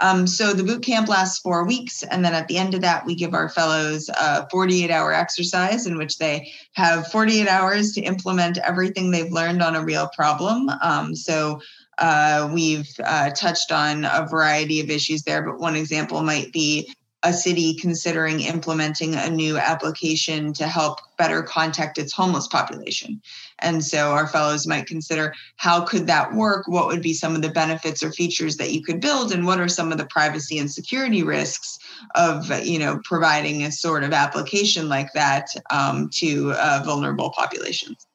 Um, 0.00 0.26
so 0.26 0.52
the 0.52 0.64
boot 0.64 0.82
camp 0.82 1.08
lasts 1.08 1.38
four 1.40 1.64
weeks, 1.64 2.02
and 2.02 2.24
then 2.24 2.32
at 2.34 2.48
the 2.48 2.58
end 2.58 2.74
of 2.74 2.80
that, 2.80 3.06
we 3.06 3.14
give 3.14 3.34
our 3.34 3.48
fellows 3.48 4.08
a 4.08 4.48
48 4.50 4.90
hour 4.90 5.12
exercise 5.12 5.86
in 5.86 5.96
which 5.96 6.18
they 6.18 6.52
have 6.72 7.06
48 7.08 7.46
hours 7.46 7.92
to 7.92 8.00
implement 8.00 8.58
everything 8.58 9.10
they've 9.10 9.30
learned 9.30 9.62
on 9.62 9.76
a 9.76 9.84
real 9.84 10.08
problem. 10.08 10.68
Um, 10.82 11.14
so 11.14 11.60
uh, 11.98 12.50
we've 12.52 12.90
uh, 13.04 13.30
touched 13.30 13.70
on 13.70 14.04
a 14.04 14.26
variety 14.28 14.80
of 14.80 14.90
issues 14.90 15.22
there, 15.22 15.42
but 15.42 15.60
one 15.60 15.76
example 15.76 16.20
might 16.22 16.52
be 16.52 16.92
a 17.22 17.32
city 17.32 17.74
considering 17.74 18.40
implementing 18.40 19.14
a 19.14 19.30
new 19.30 19.56
application 19.56 20.52
to 20.54 20.66
help 20.66 20.98
better 21.16 21.42
contact 21.42 21.98
its 21.98 22.12
homeless 22.12 22.48
population. 22.48 23.20
And 23.60 23.84
so 23.84 24.10
our 24.10 24.26
fellows 24.26 24.66
might 24.66 24.86
consider 24.86 25.34
how 25.56 25.84
could 25.84 26.06
that 26.08 26.34
work? 26.34 26.66
What 26.66 26.88
would 26.88 27.02
be 27.02 27.14
some 27.14 27.36
of 27.36 27.42
the 27.42 27.48
benefits 27.48 28.02
or 28.02 28.10
features 28.10 28.56
that 28.56 28.72
you 28.72 28.82
could 28.82 29.00
build? 29.00 29.32
And 29.32 29.46
what 29.46 29.60
are 29.60 29.68
some 29.68 29.92
of 29.92 29.98
the 29.98 30.06
privacy 30.06 30.58
and 30.58 30.70
security 30.70 31.22
risks 31.22 31.78
of, 32.16 32.50
you 32.64 32.78
know, 32.78 33.00
providing 33.04 33.62
a 33.62 33.70
sort 33.70 34.02
of 34.02 34.12
application 34.12 34.88
like 34.88 35.12
that 35.14 35.46
um, 35.70 36.10
to 36.14 36.52
uh, 36.52 36.82
vulnerable 36.84 37.30
populations? 37.30 38.06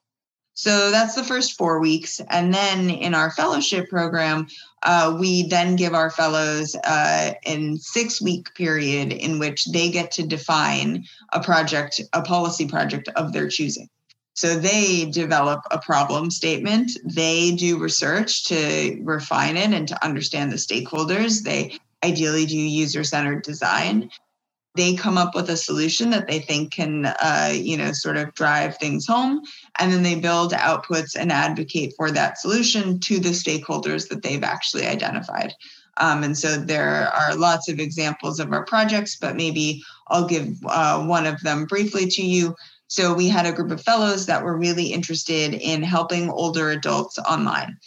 So 0.58 0.90
that's 0.90 1.14
the 1.14 1.24
first 1.24 1.56
four 1.56 1.80
weeks. 1.80 2.20
And 2.32 2.52
then 2.52 2.90
in 2.90 3.14
our 3.14 3.30
fellowship 3.30 3.92
program, 3.92 4.48
uh, 4.82 5.16
we 5.20 5.44
then 5.44 5.76
give 5.76 5.94
our 5.94 6.10
fellows 6.10 6.76
uh, 6.84 7.34
in 7.46 7.78
six 7.78 8.20
week 8.20 8.56
period 8.56 9.14
in 9.14 9.38
which 9.38 9.66
they 9.66 9.92
get 9.92 10.10
to 10.14 10.26
define 10.26 11.06
a 11.32 11.44
project, 11.44 12.02
a 12.12 12.24
policy 12.24 12.68
project 12.68 13.08
of 13.10 13.34
their 13.34 13.48
choosing. 13.50 13.88
So 14.34 14.56
they 14.56 15.06
develop 15.06 15.62
a 15.70 15.78
problem 15.78 16.32
statement. 16.32 16.90
They 17.06 17.52
do 17.52 17.78
research 17.78 18.46
to 18.46 19.00
refine 19.04 19.58
it 19.58 19.74
and 19.74 19.88
to 19.90 20.04
understand 20.04 20.52
the 20.52 20.56
stakeholders. 20.56 21.44
They 21.44 21.78
ideally 22.04 22.48
do 22.48 22.58
user 22.58 23.04
centered 23.04 23.44
design 23.44 24.10
they 24.78 24.96
come 24.96 25.18
up 25.18 25.36
with 25.36 25.50
a 25.50 25.58
solution 25.58 26.12
that 26.12 26.28
they 26.28 26.40
think 26.40 26.72
can 26.72 27.08
uh, 27.08 27.52
you 27.54 27.76
know 27.76 27.92
sort 27.92 28.16
of 28.16 28.34
drive 28.34 28.78
things 28.78 29.06
home 29.06 29.42
and 29.80 29.92
then 29.92 30.04
they 30.04 30.16
build 30.16 30.54
outputs 30.54 31.16
and 31.16 31.32
advocate 31.32 31.94
for 31.98 32.12
that 32.12 32.38
solution 32.38 33.00
to 33.00 33.20
the 33.20 33.30
stakeholders 33.30 34.08
that 34.08 34.22
they've 34.24 34.44
actually 34.44 34.86
identified. 34.86 35.54
Um, 35.98 36.24
and 36.24 36.38
so 36.38 36.58
there 36.58 37.10
are 37.12 37.36
lots 37.36 37.68
of 37.70 37.80
examples 37.80 38.40
of 38.40 38.54
our 38.54 38.64
projects 38.66 39.16
but 39.16 39.36
maybe 39.36 39.82
i'll 40.10 40.28
give 40.28 40.50
uh, 40.68 41.04
one 41.04 41.26
of 41.26 41.42
them 41.42 41.66
briefly 41.66 42.08
to 42.08 42.22
you. 42.22 42.56
So 42.90 43.14
we 43.14 43.28
had 43.28 43.46
a 43.46 43.52
group 43.52 43.72
of 43.72 43.82
fellows 43.82 44.28
that 44.28 44.44
were 44.44 44.58
really 44.58 44.94
interested 44.94 45.54
in 45.54 45.84
helping 45.84 46.30
older 46.30 46.70
adults 46.70 47.20
online 47.20 47.78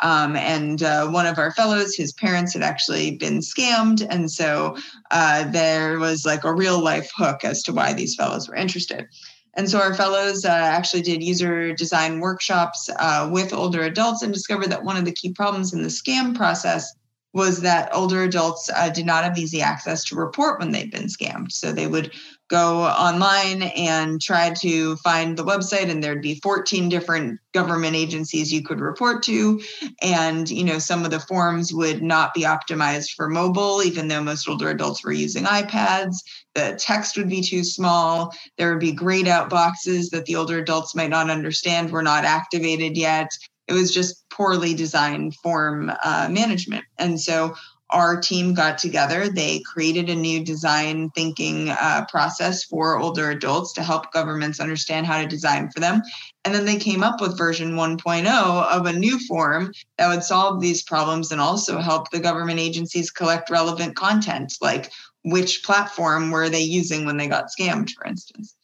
um, 0.00 0.36
and 0.36 0.82
uh, 0.82 1.08
one 1.08 1.26
of 1.26 1.38
our 1.38 1.52
fellows, 1.52 1.94
his 1.94 2.12
parents 2.12 2.52
had 2.52 2.62
actually 2.62 3.16
been 3.16 3.38
scammed. 3.38 4.06
And 4.08 4.30
so 4.30 4.76
uh, 5.10 5.44
there 5.50 5.98
was 5.98 6.26
like 6.26 6.44
a 6.44 6.54
real 6.54 6.82
life 6.82 7.10
hook 7.16 7.44
as 7.44 7.62
to 7.64 7.72
why 7.72 7.92
these 7.92 8.14
fellows 8.14 8.48
were 8.48 8.56
interested. 8.56 9.06
And 9.54 9.70
so 9.70 9.80
our 9.80 9.94
fellows 9.94 10.44
uh, 10.44 10.50
actually 10.50 11.00
did 11.00 11.22
user 11.22 11.72
design 11.72 12.20
workshops 12.20 12.90
uh, 12.98 13.28
with 13.32 13.54
older 13.54 13.82
adults 13.82 14.22
and 14.22 14.32
discovered 14.32 14.70
that 14.70 14.84
one 14.84 14.98
of 14.98 15.06
the 15.06 15.12
key 15.12 15.32
problems 15.32 15.72
in 15.72 15.82
the 15.82 15.88
scam 15.88 16.36
process 16.36 16.94
was 17.32 17.62
that 17.62 17.94
older 17.94 18.22
adults 18.22 18.70
uh, 18.74 18.90
did 18.90 19.06
not 19.06 19.24
have 19.24 19.38
easy 19.38 19.60
access 19.60 20.04
to 20.04 20.16
report 20.16 20.58
when 20.58 20.72
they'd 20.72 20.90
been 20.90 21.06
scammed. 21.06 21.52
So 21.52 21.72
they 21.72 21.86
would 21.86 22.12
go 22.48 22.84
online 22.84 23.62
and 23.62 24.20
try 24.20 24.50
to 24.50 24.96
find 24.96 25.36
the 25.36 25.44
website 25.44 25.90
and 25.90 26.02
there'd 26.02 26.22
be 26.22 26.38
14 26.42 26.88
different 26.88 27.40
government 27.52 27.96
agencies 27.96 28.52
you 28.52 28.62
could 28.62 28.80
report 28.80 29.22
to. 29.24 29.60
And 30.00 30.48
you 30.48 30.64
know 30.64 30.78
some 30.78 31.04
of 31.04 31.10
the 31.10 31.20
forms 31.20 31.72
would 31.72 32.02
not 32.02 32.34
be 32.34 32.42
optimized 32.42 33.10
for 33.16 33.28
mobile 33.28 33.82
even 33.82 34.08
though 34.08 34.22
most 34.22 34.48
older 34.48 34.70
adults 34.70 35.04
were 35.04 35.12
using 35.12 35.44
ipads. 35.44 36.16
The 36.54 36.76
text 36.78 37.16
would 37.16 37.28
be 37.28 37.42
too 37.42 37.64
small. 37.64 38.32
There 38.58 38.70
would 38.70 38.80
be 38.80 38.92
grayed 38.92 39.28
out 39.28 39.50
boxes 39.50 40.10
that 40.10 40.26
the 40.26 40.36
older 40.36 40.58
adults 40.58 40.94
might 40.94 41.10
not 41.10 41.30
understand 41.30 41.90
were 41.90 42.02
not 42.02 42.24
activated 42.24 42.96
yet. 42.96 43.30
It 43.68 43.72
was 43.72 43.92
just 43.92 44.28
poorly 44.30 44.74
designed 44.74 45.34
form 45.36 45.90
uh, 46.04 46.28
management. 46.30 46.84
And 46.98 47.20
so 47.20 47.56
our 47.90 48.20
team 48.20 48.54
got 48.54 48.78
together. 48.78 49.28
They 49.28 49.60
created 49.60 50.10
a 50.10 50.14
new 50.14 50.44
design 50.44 51.10
thinking 51.10 51.70
uh, 51.70 52.06
process 52.10 52.64
for 52.64 52.98
older 52.98 53.30
adults 53.30 53.72
to 53.74 53.82
help 53.82 54.12
governments 54.12 54.58
understand 54.58 55.06
how 55.06 55.20
to 55.20 55.26
design 55.26 55.70
for 55.70 55.80
them. 55.80 56.02
And 56.44 56.54
then 56.54 56.64
they 56.64 56.76
came 56.76 57.02
up 57.02 57.20
with 57.20 57.38
version 57.38 57.74
1.0 57.74 58.26
of 58.26 58.86
a 58.86 58.92
new 58.92 59.18
form 59.26 59.72
that 59.98 60.08
would 60.08 60.24
solve 60.24 60.60
these 60.60 60.82
problems 60.82 61.30
and 61.30 61.40
also 61.40 61.78
help 61.78 62.10
the 62.10 62.20
government 62.20 62.58
agencies 62.58 63.10
collect 63.10 63.50
relevant 63.50 63.94
content, 63.94 64.54
like 64.60 64.90
which 65.22 65.62
platform 65.64 66.30
were 66.30 66.48
they 66.48 66.62
using 66.62 67.04
when 67.04 67.16
they 67.16 67.28
got 67.28 67.48
scammed, 67.56 67.90
for 67.92 68.06
instance. 68.06 68.55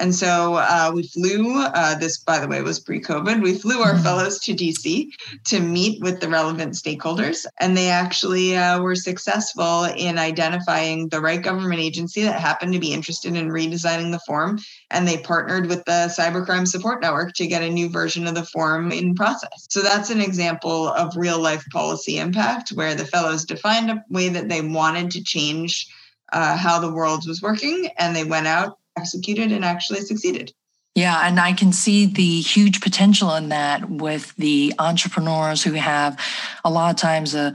And 0.00 0.14
so 0.14 0.54
uh, 0.54 0.90
we 0.94 1.06
flew, 1.06 1.60
uh, 1.62 1.94
this, 1.96 2.18
by 2.18 2.38
the 2.38 2.48
way, 2.48 2.62
was 2.62 2.80
pre 2.80 3.02
COVID. 3.02 3.42
We 3.42 3.54
flew 3.54 3.82
our 3.82 3.92
mm-hmm. 3.92 4.02
fellows 4.02 4.38
to 4.40 4.54
DC 4.54 5.08
to 5.44 5.60
meet 5.60 6.02
with 6.02 6.20
the 6.20 6.28
relevant 6.28 6.72
stakeholders. 6.72 7.44
And 7.60 7.76
they 7.76 7.90
actually 7.90 8.56
uh, 8.56 8.80
were 8.80 8.94
successful 8.94 9.84
in 9.84 10.18
identifying 10.18 11.10
the 11.10 11.20
right 11.20 11.42
government 11.42 11.82
agency 11.82 12.22
that 12.22 12.40
happened 12.40 12.72
to 12.72 12.78
be 12.78 12.94
interested 12.94 13.36
in 13.36 13.50
redesigning 13.50 14.10
the 14.10 14.20
form. 14.26 14.58
And 14.90 15.06
they 15.06 15.18
partnered 15.18 15.66
with 15.66 15.84
the 15.84 16.12
Cybercrime 16.18 16.66
Support 16.66 17.02
Network 17.02 17.34
to 17.34 17.46
get 17.46 17.62
a 17.62 17.68
new 17.68 17.90
version 17.90 18.26
of 18.26 18.34
the 18.34 18.46
form 18.46 18.92
in 18.92 19.14
process. 19.14 19.66
So 19.68 19.82
that's 19.82 20.08
an 20.08 20.22
example 20.22 20.88
of 20.88 21.14
real 21.14 21.38
life 21.38 21.64
policy 21.70 22.18
impact 22.18 22.70
where 22.70 22.94
the 22.94 23.04
fellows 23.04 23.44
defined 23.44 23.90
a 23.90 24.02
way 24.08 24.30
that 24.30 24.48
they 24.48 24.62
wanted 24.62 25.10
to 25.12 25.22
change. 25.22 25.86
Uh, 26.32 26.56
how 26.56 26.78
the 26.78 26.92
world 26.92 27.26
was 27.26 27.42
working, 27.42 27.88
and 27.98 28.14
they 28.14 28.22
went 28.22 28.46
out 28.46 28.78
executed 28.96 29.52
and 29.52 29.64
actually 29.64 30.00
succeeded. 30.00 30.52
Yeah, 30.94 31.20
and 31.26 31.38
I 31.38 31.52
can 31.52 31.72
see 31.72 32.06
the 32.06 32.40
huge 32.40 32.80
potential 32.80 33.34
in 33.34 33.48
that 33.50 33.88
with 33.88 34.34
the 34.36 34.74
entrepreneurs 34.78 35.62
who 35.62 35.72
have 35.72 36.18
a 36.64 36.70
lot 36.70 36.90
of 36.90 36.96
times 36.96 37.34
a 37.34 37.54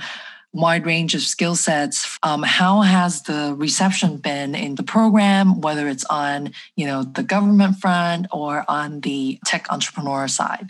wide 0.53 0.85
range 0.85 1.13
of 1.13 1.21
skill 1.21 1.55
sets. 1.55 2.17
Um, 2.23 2.43
how 2.43 2.81
has 2.81 3.23
the 3.23 3.53
reception 3.57 4.17
been 4.17 4.55
in 4.55 4.75
the 4.75 4.83
program, 4.83 5.59
whether 5.59 5.87
it's 5.89 6.05
on 6.05 6.53
you 6.77 6.87
know 6.87 7.03
the 7.03 7.23
government 7.23 7.77
front 7.77 8.27
or 8.31 8.63
on 8.69 9.01
the 9.01 9.37
tech 9.45 9.67
entrepreneur 9.69 10.29
side? 10.29 10.69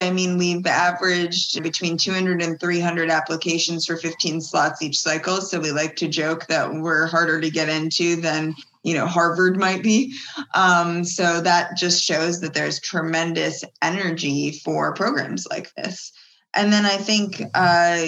I 0.00 0.10
mean, 0.10 0.36
we've 0.36 0.66
averaged 0.66 1.60
between 1.62 1.96
200 1.96 2.42
and 2.42 2.60
300 2.60 3.10
applications 3.10 3.86
for 3.86 3.96
15 3.96 4.42
slots 4.42 4.82
each 4.82 4.98
cycle. 4.98 5.40
So 5.40 5.58
we 5.58 5.72
like 5.72 5.96
to 5.96 6.08
joke 6.08 6.46
that 6.48 6.72
we're 6.72 7.06
harder 7.06 7.40
to 7.40 7.50
get 7.50 7.70
into 7.70 8.16
than 8.16 8.54
you 8.86 8.94
know 8.94 9.06
harvard 9.06 9.58
might 9.58 9.82
be. 9.82 10.14
Um, 10.54 11.04
so 11.04 11.40
that 11.40 11.76
just 11.76 12.02
shows 12.02 12.40
that 12.40 12.54
there's 12.54 12.80
tremendous 12.80 13.64
energy 13.82 14.52
for 14.64 14.94
programs 14.94 15.46
like 15.50 15.74
this. 15.74 16.12
And 16.54 16.72
then 16.72 16.86
i 16.86 16.96
think 16.96 17.42
uh, 17.54 18.06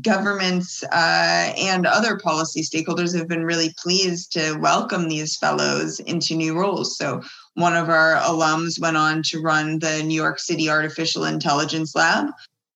governments 0.00 0.82
uh, 0.84 1.52
and 1.58 1.86
other 1.86 2.16
policy 2.16 2.62
stakeholders 2.62 3.14
have 3.18 3.28
been 3.28 3.44
really 3.44 3.74
pleased 3.76 4.32
to 4.32 4.54
welcome 4.54 5.08
these 5.08 5.36
fellows 5.36 6.00
into 6.00 6.34
new 6.34 6.58
roles. 6.58 6.96
So 6.96 7.20
one 7.54 7.76
of 7.76 7.90
our 7.90 8.14
alums 8.14 8.80
went 8.80 8.96
on 8.96 9.22
to 9.24 9.42
run 9.42 9.80
the 9.80 10.02
new 10.04 10.14
york 10.14 10.38
city 10.38 10.70
artificial 10.70 11.24
intelligence 11.24 11.94
lab. 11.94 12.28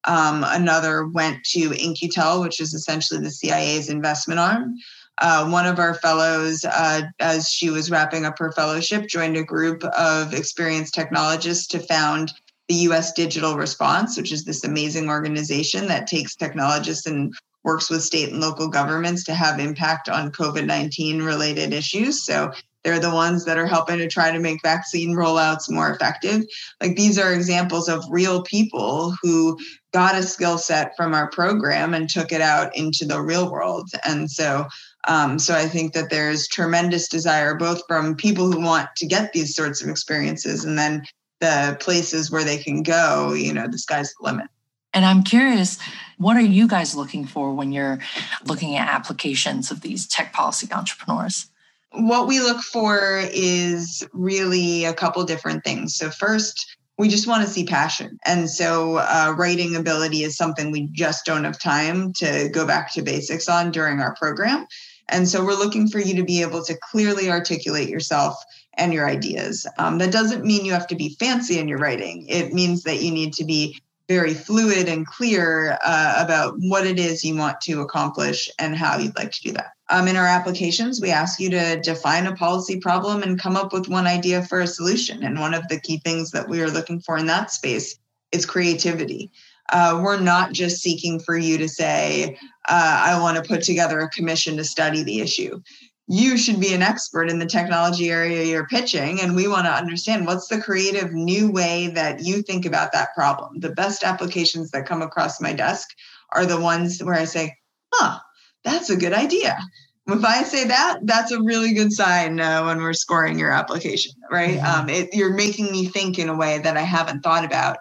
Um, 0.05 0.45
another 0.47 1.07
went 1.07 1.43
to 1.53 1.73
In-Q-Tel, 1.73 2.41
which 2.41 2.61
is 2.61 2.75
essentially 2.75 3.21
the 3.21 3.31
CIA's 3.31 3.89
investment 3.89 4.39
arm. 4.39 4.77
Uh, 5.19 5.49
one 5.49 5.67
of 5.67 5.79
our 5.79 5.95
fellows, 5.95 6.65
uh, 6.65 7.03
as 7.21 7.49
she 7.49 7.71
was 7.71 7.91
wrapping 7.91 8.25
up 8.25 8.39
her 8.39 8.53
fellowship, 8.53 9.07
joined 9.07 9.37
a 9.37 9.43
group 9.43 9.83
of 9.85 10.35
experienced 10.35 10.95
technologists 10.95 11.67
to 11.69 11.79
found 11.79 12.33
the 12.69 12.75
US 12.75 13.13
Digital 13.13 13.57
Response, 13.57 14.17
which 14.17 14.33
is 14.33 14.45
this 14.45 14.65
amazing 14.65 15.09
organization 15.09 15.87
that 15.89 16.07
takes 16.07 16.35
technologists 16.35 17.07
and 17.07 17.35
works 17.65 17.91
with 17.91 18.03
state 18.03 18.31
and 18.31 18.41
local 18.41 18.69
governments 18.69 19.25
to 19.25 19.35
have 19.35 19.59
impact 19.59 20.09
on 20.09 20.33
COVID 20.33 20.67
19 20.67 21.23
related 21.23 21.73
issues. 21.73 22.25
So 22.25 22.53
they're 22.85 23.01
the 23.01 23.13
ones 23.13 23.45
that 23.45 23.59
are 23.59 23.67
helping 23.67 23.99
to 23.99 24.07
try 24.07 24.31
to 24.31 24.39
make 24.39 24.63
vaccine 24.63 25.17
rollouts 25.17 25.69
more 25.69 25.91
effective. 25.91 26.45
Like 26.81 26.95
these 26.95 27.19
are 27.19 27.35
examples 27.35 27.89
of 27.89 28.05
real 28.09 28.43
people 28.43 29.17
who 29.21 29.59
got 29.93 30.15
a 30.15 30.23
skill 30.23 30.57
set 30.57 30.97
from 30.97 31.13
our 31.13 31.29
program 31.29 31.95
and 31.95 32.09
took 32.09 32.31
it 32.31 32.41
out 32.41 32.77
into 32.77 33.05
the 33.05 33.21
real 33.21 33.51
world. 33.51 33.91
And 34.05 34.31
so 34.31 34.69
um, 35.07 35.39
so 35.39 35.55
I 35.55 35.67
think 35.67 35.93
that 35.93 36.11
there's 36.11 36.49
tremendous 36.49 37.09
desire 37.09 37.55
both 37.55 37.83
from 37.87 38.17
people 38.17 38.51
who 38.51 38.61
want 38.61 38.89
to 38.97 39.07
get 39.07 39.33
these 39.33 39.55
sorts 39.55 39.83
of 39.83 39.89
experiences 39.89 40.65
and 40.65 40.79
then 40.79 41.05
the 41.41 41.77
places 41.81 42.31
where 42.31 42.45
they 42.45 42.59
can 42.59 42.83
go, 42.83 43.33
you 43.33 43.53
know, 43.53 43.69
the 43.69 43.79
sky's 43.79 44.15
the 44.15 44.25
limit. 44.25 44.47
And 44.93 45.05
I'm 45.05 45.23
curious, 45.23 45.79
what 46.17 46.37
are 46.37 46.41
you 46.41 46.67
guys 46.67 46.97
looking 46.97 47.27
for 47.27 47.53
when 47.53 47.71
you're 47.71 47.99
looking 48.47 48.77
at 48.77 48.89
applications 48.89 49.71
of 49.71 49.83
these 49.83 50.07
tech 50.07 50.33
policy 50.33 50.67
entrepreneurs? 50.73 51.51
What 51.93 52.27
we 52.27 52.41
look 52.41 52.61
for 52.63 53.21
is 53.33 54.07
really 54.13 54.85
a 54.85 54.95
couple 54.95 55.23
different 55.25 55.65
things. 55.65 55.95
So, 55.95 56.11
first, 56.11 56.77
we 56.99 57.09
just 57.09 57.27
want 57.27 57.47
to 57.47 57.51
see 57.51 57.65
passion. 57.65 58.19
And 58.25 58.49
so, 58.49 58.97
uh, 58.97 59.35
writing 59.37 59.77
ability 59.77 60.23
is 60.23 60.37
something 60.37 60.71
we 60.71 60.89
just 60.93 61.27
don't 61.27 61.45
have 61.45 61.61
time 61.61 62.15
to 62.15 62.49
go 62.49 62.67
back 62.67 62.93
to 62.95 63.03
basics 63.03 63.49
on 63.49 63.71
during 63.71 64.01
our 64.01 64.15
program. 64.15 64.67
And 65.09 65.29
so 65.29 65.45
we're 65.45 65.55
looking 65.55 65.89
for 65.89 66.01
you 66.01 66.15
to 66.17 66.25
be 66.25 66.43
able 66.43 66.65
to 66.65 66.77
clearly 66.91 67.31
articulate 67.31 67.89
yourself 67.89 68.35
and 68.75 68.93
your 68.93 69.09
ideas. 69.09 69.67
Um, 69.79 69.99
that 69.99 70.13
doesn't 70.13 70.45
mean 70.45 70.65
you 70.65 70.73
have 70.73 70.89
to 70.89 70.97
be 70.97 71.17
fancy 71.19 71.59
in 71.59 71.69
your 71.69 71.79
writing. 71.79 72.27
It 72.29 72.53
means 72.53 72.83
that 72.83 73.03
you 73.03 73.11
need 73.11 73.33
to 73.35 73.45
be 73.45 73.79
very 74.09 74.35
fluid 74.35 74.89
and 74.89 75.07
clear 75.07 75.79
uh, 75.85 76.15
about 76.19 76.55
what 76.59 76.87
it 76.87 76.99
is 76.99 77.25
you 77.25 77.37
want 77.37 77.61
to 77.61 77.81
accomplish 77.81 78.49
and 78.59 78.77
how 78.77 78.97
you'd 78.99 79.17
like 79.17 79.33
to 79.33 79.43
do 79.43 79.53
that. 79.53 79.73
Um, 79.89 80.09
in 80.09 80.17
our 80.17 80.27
applications, 80.27 81.01
we 81.01 81.11
ask 81.11 81.41
you 81.41 81.51
to 81.51 81.81
define 81.81 82.27
a 82.27 82.37
policy 82.37 82.79
problem 82.79 83.23
and 83.23 83.41
come 83.41 83.57
up 83.57 83.73
with 83.73 83.89
one 83.89 84.07
idea 84.07 84.43
for 84.45 84.61
a 84.61 84.67
solution. 84.67 85.25
And 85.25 85.41
one 85.41 85.55
of 85.55 85.67
the 85.69 85.81
key 85.81 85.99
things 86.05 86.31
that 86.33 86.49
we 86.49 86.61
are 86.63 86.71
looking 86.71 87.01
for 87.01 87.17
in 87.17 87.27
that 87.27 87.51
space 87.51 87.99
is 88.33 88.47
creativity. 88.47 89.31
Uh, 89.71 90.01
we're 90.03 90.21
not 90.21 90.53
just 90.53 90.83
seeking 90.83 91.19
for 91.19 91.37
you 91.37 91.59
to 91.59 91.69
say, 91.69 92.39
uh, 92.69 93.03
I 93.07 93.21
want 93.21 93.37
to 93.37 93.43
put 93.43 93.63
together 93.63 94.01
a 94.01 94.11
commission 94.11 94.57
to 94.57 94.65
study 94.65 95.03
the 95.03 95.21
issue. 95.21 95.61
you 96.09 96.37
should 96.37 96.61
be 96.61 96.73
an 96.73 96.83
expert 96.83 97.29
in 97.29 97.39
the 97.39 97.47
technology 97.47 98.11
area 98.11 98.45
you're 98.45 98.67
pitching 98.69 99.21
and 99.21 99.35
we 99.35 99.49
want 99.49 99.67
to 99.67 99.73
understand 99.73 100.27
what's 100.27 100.47
the 100.49 100.61
creative 100.61 101.13
new 101.13 101.51
way 101.51 101.89
that 101.89 102.21
you 102.21 102.43
think 102.43 102.65
about 102.65 102.93
that 102.93 103.13
problem 103.15 103.59
the 103.59 103.73
best 103.73 104.05
applications 104.05 104.71
that 104.71 104.87
come 104.87 105.03
across 105.03 105.41
my 105.41 105.53
desk 105.53 105.89
are 106.31 106.47
the 106.47 106.61
ones 106.61 107.03
where 107.03 107.15
i 107.15 107.25
say 107.25 107.55
huh 107.93 108.19
that's 108.63 108.91
a 108.91 108.97
good 108.97 109.13
idea 109.13 109.59
if 110.07 110.25
i 110.25 110.43
say 110.45 110.65
that 110.65 110.99
that's 111.03 111.33
a 111.33 111.43
really 111.43 111.73
good 111.73 111.93
sign 111.93 112.39
uh, 112.39 112.63
when 112.63 112.79
we're 112.79 112.93
scoring 112.93 113.39
your 113.39 113.51
application 113.51 114.13
right 114.31 114.59
mm-hmm. 114.59 114.81
um, 114.83 114.89
it, 114.89 115.13
you're 115.13 115.35
making 115.35 115.71
me 115.73 115.87
think 115.87 116.19
in 116.19 116.29
a 116.29 116.37
way 116.37 116.59
that 116.59 116.77
i 116.77 116.83
haven't 116.83 117.23
thought 117.23 117.45
about 117.45 117.79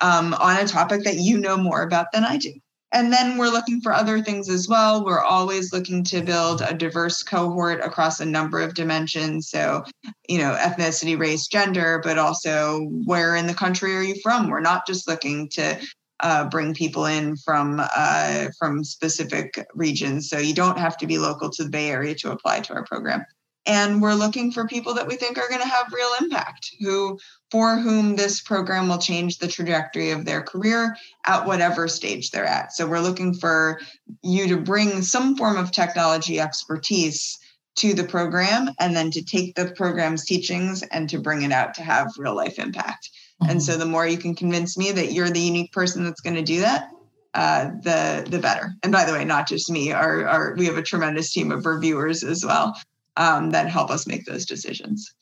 um, 0.00 0.34
on 0.34 0.56
a 0.58 0.66
topic 0.66 1.04
that 1.04 1.16
you 1.16 1.38
know 1.38 1.56
more 1.56 1.82
about 1.82 2.06
than 2.12 2.24
i 2.24 2.36
do 2.36 2.52
and 2.92 3.12
then 3.12 3.36
we're 3.36 3.50
looking 3.50 3.80
for 3.80 3.92
other 3.92 4.22
things 4.22 4.48
as 4.48 4.68
well. 4.68 5.04
We're 5.04 5.22
always 5.22 5.72
looking 5.72 6.04
to 6.04 6.22
build 6.22 6.62
a 6.62 6.72
diverse 6.72 7.22
cohort 7.22 7.80
across 7.80 8.20
a 8.20 8.26
number 8.26 8.60
of 8.60 8.74
dimensions. 8.74 9.50
So, 9.50 9.84
you 10.28 10.38
know, 10.38 10.56
ethnicity, 10.58 11.18
race, 11.18 11.48
gender, 11.48 12.00
but 12.02 12.18
also 12.18 12.86
where 13.04 13.36
in 13.36 13.46
the 13.46 13.54
country 13.54 13.94
are 13.94 14.02
you 14.02 14.14
from? 14.22 14.48
We're 14.48 14.60
not 14.60 14.86
just 14.86 15.06
looking 15.06 15.48
to 15.50 15.78
uh, 16.20 16.48
bring 16.48 16.74
people 16.74 17.04
in 17.06 17.36
from 17.36 17.80
uh, 17.94 18.48
from 18.58 18.82
specific 18.84 19.66
regions. 19.74 20.28
So 20.28 20.38
you 20.38 20.54
don't 20.54 20.78
have 20.78 20.96
to 20.98 21.06
be 21.06 21.18
local 21.18 21.50
to 21.50 21.64
the 21.64 21.70
Bay 21.70 21.90
Area 21.90 22.14
to 22.16 22.32
apply 22.32 22.60
to 22.60 22.74
our 22.74 22.84
program 22.84 23.24
and 23.68 24.00
we're 24.00 24.14
looking 24.14 24.50
for 24.50 24.66
people 24.66 24.94
that 24.94 25.06
we 25.06 25.14
think 25.14 25.36
are 25.36 25.48
going 25.48 25.60
to 25.60 25.68
have 25.68 25.92
real 25.92 26.10
impact 26.20 26.74
who 26.80 27.18
for 27.50 27.76
whom 27.76 28.16
this 28.16 28.40
program 28.40 28.88
will 28.88 28.98
change 28.98 29.38
the 29.38 29.46
trajectory 29.46 30.10
of 30.10 30.24
their 30.24 30.42
career 30.42 30.96
at 31.26 31.46
whatever 31.46 31.86
stage 31.86 32.30
they're 32.30 32.44
at 32.44 32.72
so 32.72 32.86
we're 32.86 32.98
looking 32.98 33.34
for 33.34 33.78
you 34.22 34.48
to 34.48 34.56
bring 34.56 35.02
some 35.02 35.36
form 35.36 35.56
of 35.56 35.70
technology 35.70 36.40
expertise 36.40 37.38
to 37.76 37.94
the 37.94 38.04
program 38.04 38.70
and 38.80 38.96
then 38.96 39.10
to 39.10 39.22
take 39.22 39.54
the 39.54 39.70
program's 39.76 40.24
teachings 40.24 40.82
and 40.82 41.08
to 41.10 41.20
bring 41.20 41.42
it 41.42 41.52
out 41.52 41.74
to 41.74 41.82
have 41.82 42.10
real 42.18 42.34
life 42.34 42.58
impact 42.58 43.10
mm-hmm. 43.42 43.50
and 43.52 43.62
so 43.62 43.76
the 43.76 43.86
more 43.86 44.06
you 44.06 44.18
can 44.18 44.34
convince 44.34 44.76
me 44.76 44.90
that 44.90 45.12
you're 45.12 45.30
the 45.30 45.38
unique 45.38 45.72
person 45.72 46.04
that's 46.04 46.22
going 46.22 46.36
to 46.36 46.42
do 46.42 46.60
that 46.60 46.88
uh, 47.34 47.70
the 47.82 48.26
the 48.28 48.38
better. 48.38 48.72
And 48.82 48.90
by 48.90 49.04
the 49.04 49.12
way, 49.12 49.22
not 49.22 49.46
just 49.46 49.70
me. 49.70 49.92
Our, 49.92 50.26
our 50.26 50.54
we 50.56 50.64
have 50.64 50.78
a 50.78 50.82
tremendous 50.82 51.30
team 51.30 51.52
of 51.52 51.66
reviewers 51.66 52.24
as 52.24 52.44
well 52.44 52.74
um, 53.18 53.50
that 53.50 53.68
help 53.68 53.90
us 53.90 54.06
make 54.06 54.24
those 54.24 54.46
decisions. 54.46 55.12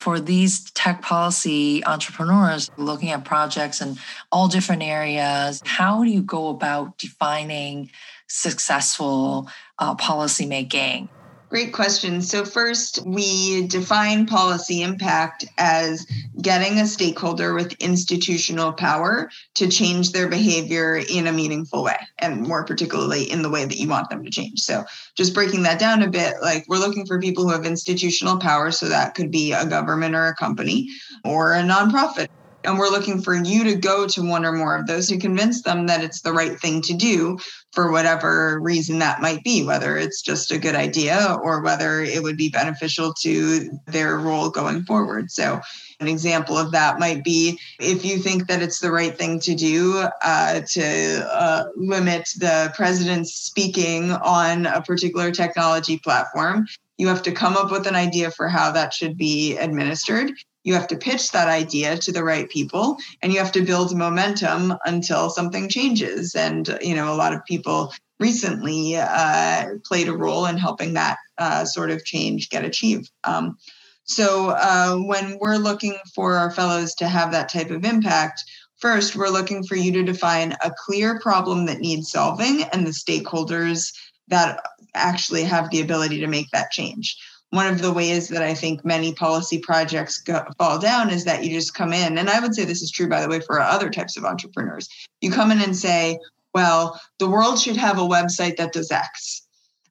For 0.00 0.18
these 0.18 0.68
tech 0.72 1.00
policy 1.00 1.84
entrepreneurs 1.84 2.68
looking 2.76 3.10
at 3.10 3.24
projects 3.24 3.80
in 3.80 3.98
all 4.32 4.48
different 4.48 4.82
areas, 4.82 5.62
how 5.64 6.02
do 6.02 6.10
you 6.10 6.22
go 6.22 6.48
about 6.48 6.98
defining 6.98 7.90
successful 8.26 9.48
uh, 9.78 9.94
policy 9.94 10.46
making? 10.46 11.08
Great 11.52 11.74
question. 11.74 12.22
So, 12.22 12.46
first, 12.46 13.04
we 13.04 13.66
define 13.66 14.24
policy 14.24 14.80
impact 14.80 15.44
as 15.58 16.06
getting 16.40 16.78
a 16.78 16.86
stakeholder 16.86 17.52
with 17.52 17.74
institutional 17.74 18.72
power 18.72 19.30
to 19.56 19.68
change 19.68 20.12
their 20.12 20.30
behavior 20.30 21.02
in 21.10 21.26
a 21.26 21.32
meaningful 21.32 21.84
way, 21.84 21.98
and 22.20 22.40
more 22.40 22.64
particularly 22.64 23.30
in 23.30 23.42
the 23.42 23.50
way 23.50 23.66
that 23.66 23.76
you 23.76 23.86
want 23.86 24.08
them 24.08 24.24
to 24.24 24.30
change. 24.30 24.60
So, 24.60 24.84
just 25.14 25.34
breaking 25.34 25.64
that 25.64 25.78
down 25.78 26.00
a 26.00 26.08
bit, 26.08 26.36
like 26.40 26.64
we're 26.68 26.78
looking 26.78 27.04
for 27.04 27.20
people 27.20 27.44
who 27.44 27.50
have 27.50 27.66
institutional 27.66 28.38
power. 28.38 28.70
So, 28.70 28.88
that 28.88 29.14
could 29.14 29.30
be 29.30 29.52
a 29.52 29.66
government 29.66 30.14
or 30.14 30.28
a 30.28 30.34
company 30.34 30.88
or 31.22 31.52
a 31.52 31.60
nonprofit 31.60 32.28
and 32.64 32.78
we're 32.78 32.90
looking 32.90 33.20
for 33.20 33.34
you 33.34 33.64
to 33.64 33.74
go 33.74 34.06
to 34.06 34.22
one 34.22 34.44
or 34.44 34.52
more 34.52 34.76
of 34.76 34.86
those 34.86 35.08
to 35.08 35.18
convince 35.18 35.62
them 35.62 35.86
that 35.86 36.02
it's 36.02 36.22
the 36.22 36.32
right 36.32 36.58
thing 36.58 36.80
to 36.82 36.94
do 36.94 37.38
for 37.72 37.90
whatever 37.90 38.60
reason 38.60 38.98
that 38.98 39.20
might 39.20 39.42
be, 39.42 39.64
whether 39.64 39.96
it's 39.96 40.22
just 40.22 40.52
a 40.52 40.58
good 40.58 40.74
idea 40.74 41.36
or 41.42 41.62
whether 41.62 42.02
it 42.02 42.22
would 42.22 42.36
be 42.36 42.48
beneficial 42.48 43.14
to 43.22 43.70
their 43.86 44.18
role 44.18 44.50
going 44.50 44.82
forward. 44.84 45.30
So, 45.30 45.60
an 46.00 46.08
example 46.08 46.58
of 46.58 46.72
that 46.72 46.98
might 46.98 47.22
be 47.22 47.58
if 47.78 48.04
you 48.04 48.18
think 48.18 48.48
that 48.48 48.60
it's 48.60 48.80
the 48.80 48.90
right 48.90 49.16
thing 49.16 49.38
to 49.40 49.54
do 49.54 50.04
uh, 50.22 50.60
to 50.72 51.28
uh, 51.32 51.64
limit 51.76 52.28
the 52.38 52.72
president's 52.74 53.34
speaking 53.34 54.10
on 54.10 54.66
a 54.66 54.82
particular 54.82 55.30
technology 55.30 55.98
platform, 55.98 56.66
you 56.98 57.06
have 57.08 57.22
to 57.22 57.32
come 57.32 57.56
up 57.56 57.70
with 57.70 57.86
an 57.86 57.94
idea 57.94 58.30
for 58.30 58.48
how 58.48 58.72
that 58.72 58.92
should 58.92 59.16
be 59.16 59.56
administered 59.56 60.32
you 60.64 60.74
have 60.74 60.86
to 60.88 60.96
pitch 60.96 61.32
that 61.32 61.48
idea 61.48 61.96
to 61.98 62.12
the 62.12 62.24
right 62.24 62.48
people 62.48 62.96
and 63.20 63.32
you 63.32 63.38
have 63.38 63.52
to 63.52 63.64
build 63.64 63.96
momentum 63.96 64.74
until 64.84 65.30
something 65.30 65.68
changes. 65.68 66.34
And 66.34 66.78
you 66.80 66.94
know 66.94 67.12
a 67.12 67.16
lot 67.16 67.32
of 67.32 67.44
people 67.44 67.92
recently 68.20 68.96
uh, 68.96 69.66
played 69.84 70.08
a 70.08 70.16
role 70.16 70.46
in 70.46 70.56
helping 70.56 70.94
that 70.94 71.18
uh, 71.38 71.64
sort 71.64 71.90
of 71.90 72.04
change 72.04 72.50
get 72.50 72.64
achieved. 72.64 73.10
Um, 73.24 73.58
so 74.04 74.50
uh, 74.50 74.96
when 74.96 75.38
we're 75.40 75.56
looking 75.56 75.96
for 76.14 76.34
our 76.34 76.50
fellows 76.50 76.94
to 76.96 77.08
have 77.08 77.32
that 77.32 77.52
type 77.52 77.70
of 77.70 77.84
impact 77.84 78.42
first 78.82 79.14
we're 79.14 79.28
looking 79.28 79.62
for 79.62 79.76
you 79.76 79.92
to 79.92 80.02
define 80.02 80.52
a 80.64 80.72
clear 80.76 81.20
problem 81.20 81.66
that 81.66 81.78
needs 81.78 82.10
solving 82.10 82.64
and 82.64 82.84
the 82.84 82.90
stakeholders 82.90 83.92
that 84.26 84.60
actually 84.94 85.44
have 85.44 85.70
the 85.70 85.80
ability 85.80 86.18
to 86.18 86.26
make 86.26 86.50
that 86.50 86.70
change 86.72 87.16
one 87.52 87.66
of 87.66 87.82
the 87.82 87.92
ways 87.92 88.28
that 88.28 88.42
I 88.42 88.54
think 88.54 88.82
many 88.82 89.12
policy 89.12 89.58
projects 89.58 90.18
go, 90.22 90.42
fall 90.56 90.78
down 90.78 91.10
is 91.10 91.24
that 91.24 91.44
you 91.44 91.50
just 91.50 91.74
come 91.74 91.92
in, 91.92 92.16
and 92.16 92.30
I 92.30 92.40
would 92.40 92.54
say 92.54 92.64
this 92.64 92.80
is 92.80 92.90
true, 92.90 93.10
by 93.10 93.20
the 93.20 93.28
way, 93.28 93.40
for 93.40 93.60
other 93.60 93.90
types 93.90 94.16
of 94.16 94.24
entrepreneurs. 94.24 94.88
You 95.20 95.30
come 95.30 95.50
in 95.50 95.60
and 95.60 95.76
say, 95.76 96.18
well, 96.54 96.98
the 97.18 97.28
world 97.28 97.58
should 97.58 97.76
have 97.76 97.98
a 97.98 98.08
website 98.08 98.56
that 98.56 98.72
does 98.72 98.90
X. 98.90 99.46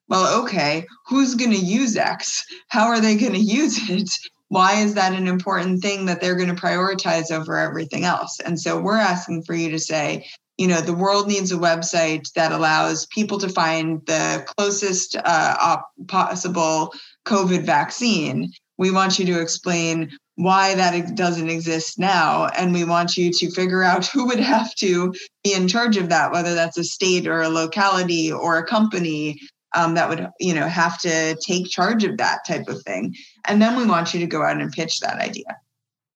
Well, 0.08 0.42
okay, 0.42 0.86
who's 1.06 1.36
going 1.36 1.52
to 1.52 1.56
use 1.56 1.96
X? 1.96 2.44
How 2.66 2.86
are 2.86 3.00
they 3.00 3.16
going 3.16 3.34
to 3.34 3.38
use 3.38 3.88
it? 3.88 4.10
Why 4.48 4.80
is 4.80 4.94
that 4.94 5.12
an 5.12 5.28
important 5.28 5.82
thing 5.82 6.06
that 6.06 6.20
they're 6.20 6.34
going 6.34 6.54
to 6.54 6.60
prioritize 6.60 7.30
over 7.30 7.56
everything 7.58 8.04
else? 8.04 8.40
And 8.40 8.58
so 8.58 8.80
we're 8.80 8.96
asking 8.96 9.44
for 9.44 9.54
you 9.54 9.70
to 9.70 9.78
say, 9.78 10.26
you 10.58 10.66
know, 10.66 10.80
the 10.80 10.94
world 10.94 11.28
needs 11.28 11.52
a 11.52 11.56
website 11.56 12.30
that 12.32 12.50
allows 12.50 13.06
people 13.06 13.38
to 13.38 13.48
find 13.48 14.04
the 14.06 14.44
closest 14.56 15.16
uh, 15.16 15.56
op- 15.60 15.92
possible 16.08 16.92
COVID 17.24 17.64
vaccine. 17.64 18.50
We 18.78 18.90
want 18.90 19.18
you 19.18 19.26
to 19.26 19.40
explain 19.40 20.10
why 20.36 20.74
that 20.74 21.14
doesn't 21.14 21.50
exist 21.50 21.98
now. 21.98 22.46
And 22.56 22.72
we 22.72 22.84
want 22.84 23.16
you 23.16 23.30
to 23.32 23.50
figure 23.50 23.82
out 23.82 24.06
who 24.12 24.26
would 24.26 24.40
have 24.40 24.74
to 24.76 25.14
be 25.44 25.54
in 25.54 25.68
charge 25.68 25.96
of 25.96 26.08
that, 26.08 26.32
whether 26.32 26.54
that's 26.54 26.78
a 26.78 26.84
state 26.84 27.26
or 27.26 27.42
a 27.42 27.48
locality 27.48 28.32
or 28.32 28.58
a 28.58 28.66
company 28.66 29.38
um, 29.74 29.94
that 29.94 30.08
would, 30.08 30.28
you 30.38 30.54
know, 30.54 30.66
have 30.66 30.98
to 31.00 31.36
take 31.46 31.66
charge 31.66 32.04
of 32.04 32.18
that 32.18 32.40
type 32.46 32.68
of 32.68 32.82
thing. 32.82 33.14
And 33.46 33.60
then 33.60 33.76
we 33.76 33.86
want 33.86 34.12
you 34.12 34.20
to 34.20 34.26
go 34.26 34.42
out 34.42 34.60
and 34.60 34.70
pitch 34.70 35.00
that 35.00 35.18
idea. 35.18 35.56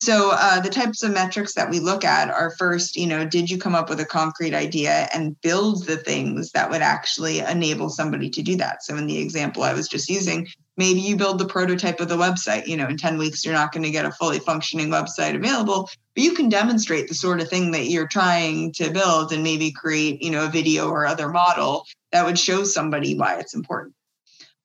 So 0.00 0.30
uh, 0.32 0.60
the 0.60 0.68
types 0.68 1.02
of 1.02 1.12
metrics 1.12 1.54
that 1.54 1.70
we 1.70 1.80
look 1.80 2.04
at 2.04 2.28
are 2.28 2.54
first, 2.58 2.96
you 2.96 3.06
know, 3.06 3.24
did 3.24 3.50
you 3.50 3.56
come 3.56 3.74
up 3.74 3.88
with 3.88 3.98
a 3.98 4.04
concrete 4.04 4.52
idea 4.52 5.08
and 5.12 5.40
build 5.40 5.86
the 5.86 5.96
things 5.96 6.52
that 6.52 6.70
would 6.70 6.82
actually 6.82 7.38
enable 7.38 7.88
somebody 7.88 8.28
to 8.30 8.42
do 8.42 8.56
that? 8.56 8.84
So 8.84 8.96
in 8.96 9.06
the 9.06 9.18
example 9.18 9.62
I 9.62 9.72
was 9.72 9.88
just 9.88 10.10
using, 10.10 10.48
maybe 10.76 11.00
you 11.00 11.16
build 11.16 11.38
the 11.38 11.46
prototype 11.46 12.00
of 12.00 12.08
the 12.08 12.18
website. 12.18 12.66
You 12.66 12.76
know, 12.76 12.88
in 12.88 12.98
10 12.98 13.16
weeks, 13.16 13.44
you're 13.44 13.54
not 13.54 13.72
going 13.72 13.84
to 13.84 13.90
get 13.90 14.04
a 14.04 14.12
fully 14.12 14.38
functioning 14.38 14.88
website 14.88 15.34
available, 15.34 15.88
but 16.14 16.22
you 16.24 16.34
can 16.34 16.50
demonstrate 16.50 17.08
the 17.08 17.14
sort 17.14 17.40
of 17.40 17.48
thing 17.48 17.70
that 17.70 17.86
you're 17.86 18.08
trying 18.08 18.72
to 18.72 18.90
build 18.90 19.32
and 19.32 19.42
maybe 19.42 19.72
create, 19.72 20.22
you 20.22 20.30
know, 20.30 20.44
a 20.44 20.50
video 20.50 20.90
or 20.90 21.06
other 21.06 21.30
model 21.30 21.86
that 22.12 22.26
would 22.26 22.38
show 22.38 22.64
somebody 22.64 23.16
why 23.16 23.38
it's 23.38 23.54
important. 23.54 23.94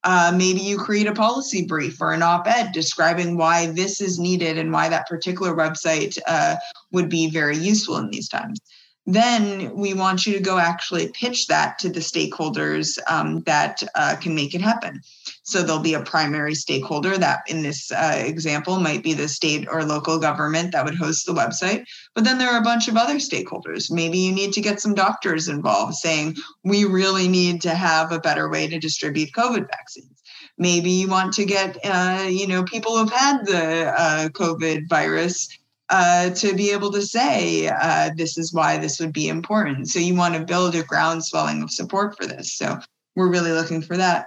Uh, 0.03 0.33
maybe 0.35 0.59
you 0.59 0.77
create 0.77 1.07
a 1.07 1.13
policy 1.13 1.65
brief 1.65 2.01
or 2.01 2.11
an 2.11 2.23
op 2.23 2.47
ed 2.47 2.71
describing 2.71 3.37
why 3.37 3.67
this 3.67 4.01
is 4.01 4.17
needed 4.17 4.57
and 4.57 4.71
why 4.71 4.89
that 4.89 5.07
particular 5.07 5.55
website 5.55 6.17
uh, 6.25 6.55
would 6.91 7.07
be 7.07 7.29
very 7.29 7.57
useful 7.57 7.97
in 7.97 8.09
these 8.09 8.27
times. 8.27 8.59
Then 9.07 9.75
we 9.75 9.95
want 9.95 10.27
you 10.27 10.33
to 10.33 10.39
go 10.39 10.59
actually 10.59 11.09
pitch 11.09 11.47
that 11.47 11.79
to 11.79 11.89
the 11.89 12.01
stakeholders 12.01 12.99
um, 13.07 13.41
that 13.41 13.81
uh, 13.95 14.15
can 14.21 14.35
make 14.35 14.53
it 14.53 14.61
happen. 14.61 15.01
So 15.43 15.63
there'll 15.63 15.81
be 15.81 15.95
a 15.95 16.03
primary 16.03 16.53
stakeholder 16.53 17.17
that, 17.17 17.39
in 17.47 17.63
this 17.63 17.91
uh, 17.91 18.15
example, 18.15 18.79
might 18.79 19.03
be 19.03 19.13
the 19.13 19.27
state 19.27 19.67
or 19.69 19.83
local 19.83 20.19
government 20.19 20.71
that 20.71 20.85
would 20.85 20.95
host 20.95 21.25
the 21.25 21.33
website. 21.33 21.83
But 22.13 22.25
then 22.25 22.37
there 22.37 22.51
are 22.51 22.61
a 22.61 22.63
bunch 22.63 22.87
of 22.87 22.95
other 22.95 23.15
stakeholders. 23.15 23.91
Maybe 23.91 24.19
you 24.19 24.31
need 24.31 24.53
to 24.53 24.61
get 24.61 24.79
some 24.79 24.93
doctors 24.93 25.47
involved 25.47 25.95
saying, 25.95 26.35
we 26.63 26.85
really 26.85 27.27
need 27.27 27.61
to 27.63 27.73
have 27.73 28.11
a 28.11 28.19
better 28.19 28.49
way 28.49 28.67
to 28.67 28.79
distribute 28.79 29.31
COVID 29.31 29.67
vaccines. 29.67 30.21
Maybe 30.57 30.91
you 30.91 31.07
want 31.07 31.33
to 31.33 31.45
get, 31.45 31.77
uh, 31.83 32.27
you 32.29 32.45
know, 32.45 32.63
people 32.63 32.95
who've 32.95 33.11
had 33.11 33.45
the 33.45 33.93
uh, 33.97 34.29
COVID 34.29 34.87
virus 34.87 35.49
uh, 35.91 36.31
to 36.31 36.55
be 36.55 36.71
able 36.71 36.91
to 36.91 37.01
say 37.01 37.67
uh, 37.67 38.09
this 38.15 38.37
is 38.37 38.53
why 38.53 38.77
this 38.77 38.99
would 38.99 39.13
be 39.13 39.27
important. 39.27 39.89
So 39.89 39.99
you 39.99 40.15
want 40.15 40.33
to 40.33 40.43
build 40.43 40.73
a 40.73 40.83
groundswelling 40.83 41.61
of 41.61 41.69
support 41.69 42.17
for 42.17 42.25
this. 42.25 42.57
So 42.57 42.79
we're 43.15 43.29
really 43.29 43.51
looking 43.51 43.81
for 43.81 43.97
that 43.97 44.25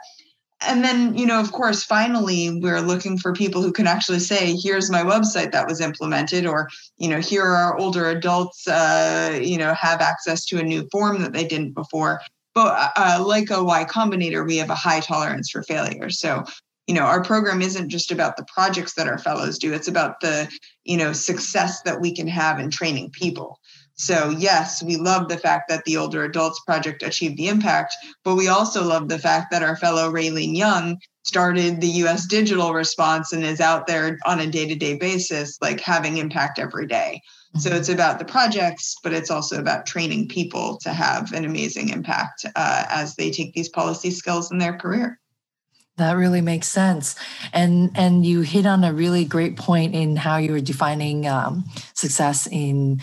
and 0.67 0.85
then 0.85 1.17
you 1.17 1.27
know 1.27 1.41
of 1.41 1.53
course 1.53 1.85
finally 1.85 2.61
we're 2.61 2.81
looking 2.81 3.19
for 3.19 3.33
people 3.33 3.63
who 3.63 3.73
can 3.73 3.87
actually 3.87 4.19
say 4.19 4.57
here's 4.57 4.91
my 4.91 5.03
website 5.03 5.53
that 5.53 5.67
was 5.67 5.81
implemented 5.81 6.47
or 6.47 6.69
you 6.97 7.09
know 7.09 7.21
here 7.21 7.45
are 7.45 7.79
older 7.79 8.09
adults 8.09 8.67
uh, 8.69 9.39
you 9.43 9.59
know 9.59 9.75
have 9.75 10.01
access 10.01 10.45
to 10.45 10.59
a 10.59 10.63
new 10.63 10.87
form 10.91 11.21
that 11.23 11.33
they 11.33 11.47
didn't 11.47 11.73
before 11.73 12.21
but 12.55 12.93
uh, 12.97 13.23
like 13.25 13.51
a 13.51 13.63
y 13.63 13.85
combinator 13.85 14.47
we 14.47 14.57
have 14.57 14.71
a 14.71 14.75
high 14.75 15.01
tolerance 15.01 15.51
for 15.51 15.63
failure 15.63 16.11
so 16.11 16.45
you 16.87 16.95
know, 16.95 17.03
our 17.03 17.23
program 17.23 17.63
isn't 17.63 17.89
just 17.89 18.11
about 18.11 18.37
the 18.37 18.45
projects 18.45 18.95
that 18.95 19.09
our 19.09 19.19
fellows 19.19 19.59
do, 19.59 19.73
it's 19.73 19.89
about 19.89 20.21
the, 20.21 20.49
you 20.85 20.97
know, 20.97 21.13
success 21.13 21.81
that 21.83 22.01
we 22.01 22.15
can 22.15 22.27
have 22.27 22.59
in 22.59 22.71
training 22.71 23.11
people. 23.11 23.59
So, 23.97 24.31
yes, 24.31 24.83
we 24.83 24.97
love 24.97 25.29
the 25.29 25.39
fact 25.39 25.69
that 25.69 25.85
the 25.85 25.97
Older 25.97 26.25
Adults 26.25 26.61
Project 26.67 27.03
achieved 27.03 27.37
the 27.37 27.49
impact, 27.49 27.95
but 28.25 28.35
we 28.35 28.49
also 28.49 28.85
love 28.85 29.09
the 29.09 29.21
fact 29.21 29.51
that 29.53 29.63
our 29.63 29.77
fellow 29.77 30.11
Raylene 30.11 30.57
Yung 30.57 30.99
started 31.23 31.81
the 31.81 32.03
US 32.03 32.27
digital 32.27 32.75
response 32.75 33.33
and 33.33 33.45
is 33.45 33.61
out 33.61 33.87
there 33.87 34.19
on 34.27 34.41
a 34.41 34.47
day 34.47 34.67
to 34.67 34.75
day 34.75 34.97
basis, 34.97 35.57
like 35.63 35.81
having 35.81 36.19
impact 36.19 36.59
every 36.59 36.87
day. 36.87 37.23
So 37.57 37.71
mm-hmm. 37.71 37.79
it's 37.79 37.89
about 37.89 38.19
the 38.19 38.25
projects, 38.25 38.97
but 39.03 39.13
it's 39.13 39.31
also 39.31 39.59
about 39.59 39.87
training 39.87 40.29
people 40.29 40.77
to 40.79 40.93
have 40.93 41.33
an 41.33 41.45
amazing 41.45 41.91
impact 41.91 42.45
uh, 42.57 42.85
as 42.91 43.15
they 43.15 43.31
take 43.31 43.55
these 43.55 43.69
policy 43.69 44.11
skills 44.11 44.51
in 44.51 44.59
their 44.59 44.77
career. 44.77 45.21
That 45.97 46.13
really 46.15 46.41
makes 46.41 46.69
sense, 46.69 47.15
and 47.53 47.91
and 47.95 48.27
you 48.27 48.41
hit 48.41 48.67
on 48.67 48.83
a 48.83 48.93
really 48.93 49.25
great 49.25 49.57
point 49.57 49.95
in 49.95 50.17
how 50.17 50.39
you 50.39 50.51
were 50.51 50.61
defining 50.61 51.27
um, 51.29 51.65
success 51.95 52.49
in 52.51 53.01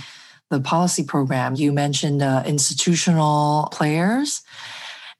the 0.50 0.60
policy 0.60 1.04
program. 1.04 1.56
You 1.56 1.72
mentioned 1.72 2.22
uh, 2.22 2.44
institutional 2.46 3.70
players. 3.72 4.42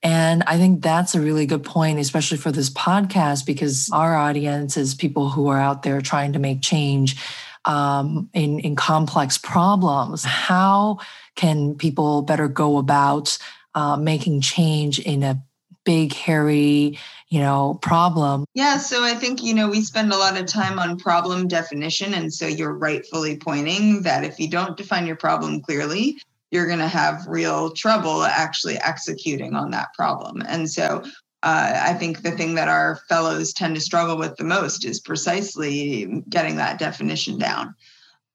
And 0.04 0.42
I 0.48 0.58
think 0.58 0.82
that's 0.82 1.14
a 1.14 1.22
really 1.22 1.46
good 1.46 1.64
point, 1.64 2.00
especially 2.00 2.38
for 2.38 2.52
this 2.52 2.72
podcast, 2.72 3.46
because 3.46 3.90
our 3.94 4.16
audience 4.16 4.76
is 4.76 4.96
people 4.96 5.30
who 5.30 5.48
are 5.48 5.60
out 5.60 5.84
there 5.84 6.02
trying 6.02 6.34
to 6.34 6.40
make 6.40 6.62
change 6.62 7.24
um, 7.66 8.30
in, 8.34 8.60
in 8.60 8.76
complex 8.76 9.38
problems. 9.38 10.24
How 10.24 10.98
can 11.36 11.76
people 11.76 12.24
better 12.24 12.48
go 12.48 12.78
about 12.78 13.38
uh, 13.76 13.96
making 13.96 14.42
change 14.42 15.00
in 15.00 15.22
a 15.22 15.44
big, 15.86 16.14
hairy, 16.14 16.98
you 17.32 17.40
know, 17.40 17.80
problem? 17.82 18.46
Yeah, 18.54 18.78
so 18.78 19.04
I 19.04 19.14
think, 19.16 19.42
you 19.42 19.54
know, 19.54 19.70
we 19.70 19.82
spend 19.82 20.12
a 20.12 20.18
lot 20.18 20.38
of 20.38 20.46
time 20.46 20.78
on 20.78 21.00
problem 21.00 21.48
definition. 21.48 22.14
And 22.14 22.32
so 22.32 22.46
you're 22.46 22.74
rightfully 22.74 23.38
pointing 23.38 24.02
that 24.04 24.26
if 24.26 24.38
you 24.38 24.50
don't 24.50 24.76
define 24.76 25.08
your 25.08 25.16
problem 25.16 25.62
clearly, 25.62 26.22
you're 26.52 26.68
going 26.68 26.80
to 26.80 26.90
have 26.90 27.26
real 27.28 27.72
trouble 27.72 28.24
actually 28.24 28.78
executing 28.80 29.56
on 29.56 29.72
that 29.72 29.94
problem. 29.94 30.44
And 30.46 30.70
so 30.70 31.04
uh, 31.44 31.82
I 31.86 31.94
think 31.94 32.22
the 32.22 32.32
thing 32.32 32.56
that 32.56 32.68
our 32.68 33.00
fellows 33.08 33.54
tend 33.54 33.76
to 33.76 33.82
struggle 33.82 34.18
with 34.18 34.36
the 34.36 34.44
most 34.44 34.86
is 34.86 35.00
precisely 35.00 36.22
getting 36.28 36.58
that 36.58 36.80
definition 36.80 37.38
down. 37.40 37.74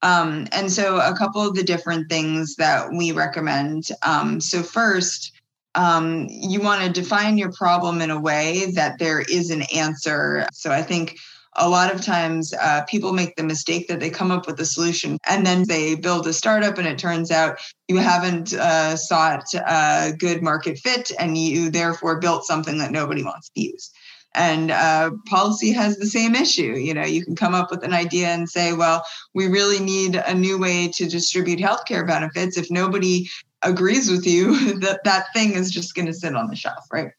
Um, 0.01 0.47
and 0.51 0.71
so, 0.71 0.99
a 0.99 1.15
couple 1.17 1.41
of 1.41 1.55
the 1.55 1.63
different 1.63 2.07
things 2.07 2.55
that 2.57 2.91
we 2.91 3.11
recommend. 3.11 3.87
Um, 4.03 4.39
so, 4.39 4.61
first, 4.61 5.31
um, 5.77 6.27
you 6.29 6.59
want 6.59 6.83
to 6.83 6.89
define 6.89 7.37
your 7.37 7.51
problem 7.51 8.01
in 8.01 8.09
a 8.09 8.19
way 8.19 8.71
that 8.73 8.99
there 8.99 9.21
is 9.21 9.51
an 9.51 9.61
answer. 9.73 10.47
So, 10.51 10.71
I 10.71 10.81
think 10.81 11.17
a 11.57 11.67
lot 11.67 11.93
of 11.93 12.01
times 12.01 12.53
uh, 12.53 12.83
people 12.87 13.13
make 13.13 13.35
the 13.35 13.43
mistake 13.43 13.87
that 13.87 13.99
they 13.99 14.09
come 14.09 14.31
up 14.31 14.47
with 14.47 14.59
a 14.59 14.65
solution 14.65 15.17
and 15.27 15.45
then 15.45 15.63
they 15.67 15.95
build 15.95 16.27
a 16.27 16.33
startup 16.33 16.77
and 16.77 16.87
it 16.87 16.97
turns 16.97 17.31
out 17.31 17.57
you 17.87 17.97
haven't 17.97 18.53
uh, 18.53 18.95
sought 18.95 19.45
a 19.53 20.13
good 20.17 20.41
market 20.41 20.77
fit 20.77 21.11
and 21.19 21.37
you 21.37 21.69
therefore 21.69 22.19
built 22.19 22.45
something 22.45 22.77
that 22.77 22.91
nobody 22.91 23.23
wants 23.23 23.49
to 23.49 23.61
use. 23.61 23.91
And 24.35 24.69
uh, 24.69 25.11
policy 25.25 25.71
has 25.71 25.97
the 25.97 26.05
same 26.05 26.35
issue. 26.35 26.75
You 26.75 26.93
know 26.93 27.05
you 27.05 27.25
can 27.25 27.35
come 27.35 27.55
up 27.55 27.71
with 27.71 27.83
an 27.83 27.93
idea 27.93 28.27
and 28.27 28.47
say 28.47 28.73
well 28.73 29.03
we 29.33 29.47
really 29.47 29.79
need 29.79 30.15
a 30.15 30.35
new 30.35 30.59
way 30.59 30.89
to 30.89 31.07
distribute 31.07 31.59
healthcare 31.59 32.05
benefits. 32.05 32.55
If 32.55 32.69
nobody 32.69 33.29
agrees 33.63 34.09
with 34.09 34.25
you 34.25 34.79
that 34.79 35.03
that 35.03 35.25
thing 35.33 35.53
is 35.53 35.71
just 35.71 35.95
going 35.95 36.05
to 36.05 36.13
sit 36.13 36.35
on 36.35 36.47
the 36.47 36.55
shelf 36.55 36.85
right 36.91 37.11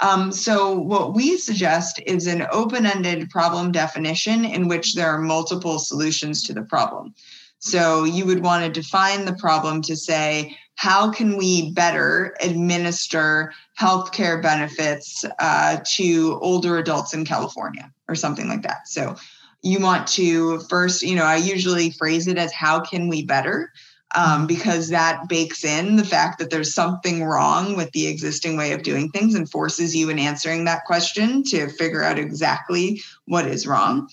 um, 0.00 0.32
so, 0.32 0.72
what 0.78 1.14
we 1.14 1.36
suggest 1.36 2.00
is 2.06 2.26
an 2.26 2.46
open 2.50 2.86
ended 2.86 3.28
problem 3.28 3.70
definition 3.70 4.44
in 4.46 4.66
which 4.66 4.94
there 4.94 5.10
are 5.10 5.20
multiple 5.20 5.78
solutions 5.78 6.42
to 6.44 6.54
the 6.54 6.62
problem. 6.62 7.14
So, 7.58 8.04
you 8.04 8.24
would 8.24 8.42
want 8.42 8.64
to 8.64 8.80
define 8.80 9.26
the 9.26 9.34
problem 9.34 9.82
to 9.82 9.96
say, 9.96 10.56
how 10.76 11.10
can 11.10 11.36
we 11.36 11.72
better 11.72 12.34
administer 12.40 13.52
healthcare 13.78 14.42
benefits 14.42 15.26
uh, 15.38 15.80
to 15.96 16.38
older 16.40 16.78
adults 16.78 17.12
in 17.12 17.26
California 17.26 17.92
or 18.08 18.14
something 18.14 18.48
like 18.48 18.62
that? 18.62 18.88
So, 18.88 19.16
you 19.62 19.80
want 19.80 20.06
to 20.08 20.60
first, 20.60 21.02
you 21.02 21.14
know, 21.14 21.24
I 21.24 21.36
usually 21.36 21.90
phrase 21.90 22.26
it 22.26 22.38
as, 22.38 22.54
how 22.54 22.80
can 22.80 23.08
we 23.08 23.26
better? 23.26 23.70
Um, 24.14 24.46
because 24.46 24.88
that 24.88 25.28
bakes 25.28 25.64
in 25.64 25.96
the 25.96 26.04
fact 26.04 26.38
that 26.38 26.50
there's 26.50 26.74
something 26.74 27.24
wrong 27.24 27.76
with 27.76 27.90
the 27.92 28.06
existing 28.06 28.56
way 28.56 28.72
of 28.72 28.82
doing 28.82 29.10
things 29.10 29.34
and 29.34 29.50
forces 29.50 29.94
you 29.94 30.10
in 30.10 30.18
answering 30.18 30.64
that 30.64 30.84
question 30.84 31.42
to 31.44 31.68
figure 31.68 32.02
out 32.02 32.18
exactly 32.18 33.00
what 33.26 33.46
is 33.46 33.66
wrong. 33.66 34.08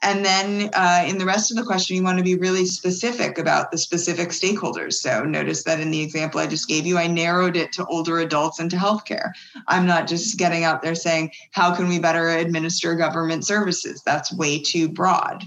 And 0.00 0.24
then 0.24 0.70
uh, 0.74 1.04
in 1.08 1.18
the 1.18 1.24
rest 1.24 1.50
of 1.50 1.56
the 1.56 1.64
question, 1.64 1.96
you 1.96 2.04
want 2.04 2.18
to 2.18 2.24
be 2.24 2.36
really 2.36 2.66
specific 2.66 3.36
about 3.36 3.72
the 3.72 3.78
specific 3.78 4.28
stakeholders. 4.28 4.94
So 4.94 5.24
notice 5.24 5.64
that 5.64 5.80
in 5.80 5.90
the 5.90 6.00
example 6.00 6.38
I 6.38 6.46
just 6.46 6.68
gave 6.68 6.86
you, 6.86 6.98
I 6.98 7.08
narrowed 7.08 7.56
it 7.56 7.72
to 7.72 7.86
older 7.86 8.20
adults 8.20 8.60
and 8.60 8.70
to 8.70 8.76
healthcare. 8.76 9.32
I'm 9.66 9.86
not 9.86 10.06
just 10.06 10.38
getting 10.38 10.62
out 10.62 10.82
there 10.82 10.94
saying, 10.94 11.32
how 11.50 11.74
can 11.74 11.88
we 11.88 11.98
better 11.98 12.28
administer 12.28 12.94
government 12.94 13.44
services? 13.44 14.00
That's 14.06 14.32
way 14.32 14.60
too 14.60 14.88
broad. 14.88 15.44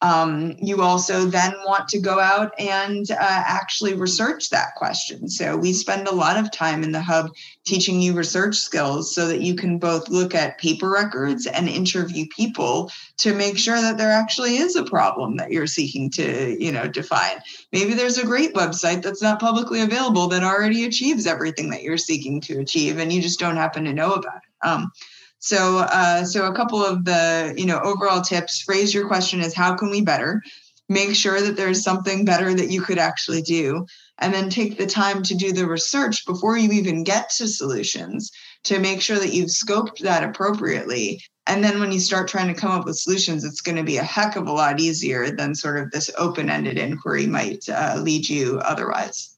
Um, 0.00 0.54
you 0.62 0.82
also 0.82 1.24
then 1.24 1.54
want 1.66 1.88
to 1.88 2.00
go 2.00 2.20
out 2.20 2.52
and 2.58 3.10
uh, 3.10 3.16
actually 3.18 3.94
research 3.94 4.50
that 4.50 4.76
question. 4.76 5.28
So 5.28 5.56
we 5.56 5.72
spend 5.72 6.06
a 6.06 6.14
lot 6.14 6.36
of 6.36 6.52
time 6.52 6.84
in 6.84 6.92
the 6.92 7.00
hub 7.00 7.30
teaching 7.64 8.00
you 8.00 8.12
research 8.12 8.56
skills 8.56 9.12
so 9.12 9.26
that 9.26 9.40
you 9.40 9.56
can 9.56 9.78
both 9.78 10.08
look 10.08 10.36
at 10.36 10.58
paper 10.58 10.88
records 10.88 11.46
and 11.46 11.68
interview 11.68 12.26
people 12.34 12.92
to 13.18 13.34
make 13.34 13.58
sure 13.58 13.80
that 13.80 13.98
there 13.98 14.12
actually 14.12 14.58
is 14.58 14.76
a 14.76 14.84
problem 14.84 15.36
that 15.36 15.50
you're 15.50 15.66
seeking 15.66 16.10
to, 16.10 16.56
you 16.62 16.70
know, 16.70 16.86
define. 16.86 17.40
Maybe 17.72 17.94
there's 17.94 18.18
a 18.18 18.26
great 18.26 18.54
website 18.54 19.02
that's 19.02 19.22
not 19.22 19.40
publicly 19.40 19.80
available 19.80 20.28
that 20.28 20.44
already 20.44 20.84
achieves 20.84 21.26
everything 21.26 21.70
that 21.70 21.82
you're 21.82 21.98
seeking 21.98 22.40
to 22.42 22.60
achieve, 22.60 22.98
and 22.98 23.12
you 23.12 23.20
just 23.20 23.40
don't 23.40 23.56
happen 23.56 23.84
to 23.84 23.92
know 23.92 24.12
about 24.12 24.36
it. 24.36 24.66
Um, 24.66 24.92
so, 25.38 25.78
uh, 25.78 26.24
so 26.24 26.46
a 26.46 26.54
couple 26.54 26.84
of 26.84 27.04
the 27.04 27.54
you 27.56 27.66
know 27.66 27.78
overall 27.80 28.20
tips. 28.20 28.62
Phrase 28.62 28.92
your 28.92 29.06
question 29.06 29.40
as 29.40 29.54
how 29.54 29.74
can 29.74 29.90
we 29.90 30.00
better? 30.00 30.42
Make 30.88 31.14
sure 31.14 31.40
that 31.40 31.56
there's 31.56 31.82
something 31.82 32.24
better 32.24 32.54
that 32.54 32.70
you 32.70 32.80
could 32.80 32.98
actually 32.98 33.42
do, 33.42 33.86
and 34.18 34.32
then 34.32 34.50
take 34.50 34.78
the 34.78 34.86
time 34.86 35.22
to 35.24 35.34
do 35.34 35.52
the 35.52 35.66
research 35.66 36.26
before 36.26 36.56
you 36.56 36.70
even 36.72 37.04
get 37.04 37.30
to 37.30 37.46
solutions 37.46 38.30
to 38.64 38.78
make 38.80 39.00
sure 39.00 39.18
that 39.18 39.32
you've 39.32 39.50
scoped 39.50 39.98
that 39.98 40.24
appropriately. 40.24 41.22
And 41.46 41.64
then 41.64 41.80
when 41.80 41.92
you 41.92 42.00
start 42.00 42.28
trying 42.28 42.52
to 42.52 42.60
come 42.60 42.72
up 42.72 42.84
with 42.84 42.98
solutions, 42.98 43.44
it's 43.44 43.62
going 43.62 43.76
to 43.76 43.82
be 43.82 43.96
a 43.96 44.02
heck 44.02 44.36
of 44.36 44.46
a 44.46 44.52
lot 44.52 44.80
easier 44.80 45.30
than 45.30 45.54
sort 45.54 45.78
of 45.78 45.90
this 45.90 46.10
open-ended 46.18 46.78
inquiry 46.78 47.26
might 47.26 47.66
uh, 47.68 47.98
lead 48.02 48.28
you 48.28 48.58
otherwise. 48.58 49.37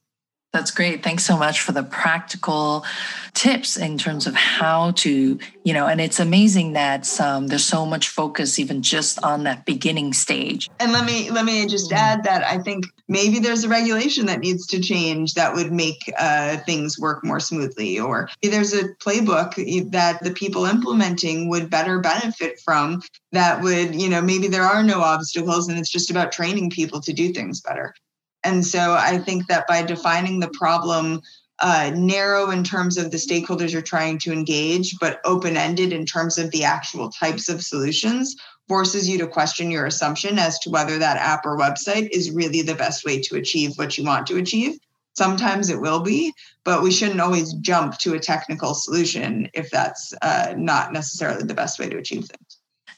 That's 0.53 0.71
great. 0.71 1.01
Thanks 1.01 1.23
so 1.23 1.37
much 1.37 1.61
for 1.61 1.71
the 1.71 1.83
practical 1.83 2.83
tips 3.33 3.77
in 3.77 3.97
terms 3.97 4.27
of 4.27 4.35
how 4.35 4.91
to, 4.91 5.39
you 5.63 5.73
know, 5.73 5.87
and 5.87 6.01
it's 6.01 6.19
amazing 6.19 6.73
that 6.73 7.21
um, 7.21 7.47
there's 7.47 7.63
so 7.63 7.85
much 7.85 8.09
focus 8.09 8.59
even 8.59 8.81
just 8.81 9.23
on 9.23 9.45
that 9.45 9.65
beginning 9.65 10.11
stage. 10.11 10.69
And 10.81 10.91
let 10.91 11.05
me 11.05 11.31
let 11.31 11.45
me 11.45 11.65
just 11.67 11.93
add 11.93 12.25
that 12.25 12.43
I 12.43 12.57
think 12.57 12.85
maybe 13.07 13.39
there's 13.39 13.63
a 13.63 13.69
regulation 13.69 14.25
that 14.25 14.41
needs 14.41 14.67
to 14.67 14.81
change 14.81 15.35
that 15.35 15.55
would 15.55 15.71
make 15.71 16.11
uh, 16.19 16.57
things 16.65 16.99
work 16.99 17.23
more 17.23 17.39
smoothly, 17.39 17.97
or 17.97 18.27
there's 18.43 18.73
a 18.73 18.89
playbook 18.95 19.91
that 19.91 20.21
the 20.21 20.31
people 20.31 20.65
implementing 20.65 21.47
would 21.47 21.69
better 21.69 21.99
benefit 21.99 22.59
from. 22.59 23.01
That 23.31 23.61
would, 23.61 23.95
you 23.95 24.09
know, 24.09 24.21
maybe 24.21 24.49
there 24.49 24.63
are 24.63 24.83
no 24.83 24.99
obstacles, 24.99 25.69
and 25.69 25.79
it's 25.79 25.89
just 25.89 26.11
about 26.11 26.33
training 26.33 26.71
people 26.71 26.99
to 26.99 27.13
do 27.13 27.31
things 27.31 27.61
better. 27.61 27.95
And 28.43 28.65
so 28.65 28.93
I 28.93 29.17
think 29.17 29.47
that 29.47 29.67
by 29.67 29.83
defining 29.83 30.39
the 30.39 30.49
problem 30.49 31.21
uh, 31.59 31.91
narrow 31.95 32.49
in 32.49 32.63
terms 32.63 32.97
of 32.97 33.11
the 33.11 33.17
stakeholders 33.17 33.71
you're 33.71 33.83
trying 33.83 34.17
to 34.17 34.33
engage, 34.33 34.97
but 34.99 35.21
open 35.25 35.55
ended 35.55 35.93
in 35.93 36.05
terms 36.05 36.39
of 36.39 36.49
the 36.49 36.63
actual 36.63 37.09
types 37.09 37.49
of 37.49 37.61
solutions, 37.61 38.35
forces 38.67 39.07
you 39.07 39.17
to 39.19 39.27
question 39.27 39.69
your 39.69 39.85
assumption 39.85 40.39
as 40.39 40.57
to 40.57 40.69
whether 40.69 40.97
that 40.97 41.17
app 41.17 41.45
or 41.45 41.57
website 41.57 42.09
is 42.11 42.31
really 42.31 42.61
the 42.61 42.73
best 42.73 43.05
way 43.05 43.21
to 43.21 43.35
achieve 43.35 43.77
what 43.77 43.97
you 43.97 44.03
want 44.03 44.25
to 44.25 44.37
achieve. 44.37 44.79
Sometimes 45.13 45.69
it 45.69 45.79
will 45.79 45.99
be, 45.99 46.33
but 46.63 46.81
we 46.81 46.91
shouldn't 46.91 47.19
always 47.19 47.53
jump 47.55 47.97
to 47.99 48.13
a 48.13 48.19
technical 48.19 48.73
solution 48.73 49.49
if 49.53 49.69
that's 49.69 50.13
uh, 50.21 50.53
not 50.57 50.93
necessarily 50.93 51.43
the 51.43 51.53
best 51.53 51.79
way 51.79 51.89
to 51.89 51.97
achieve 51.97 52.25
things. 52.25 52.50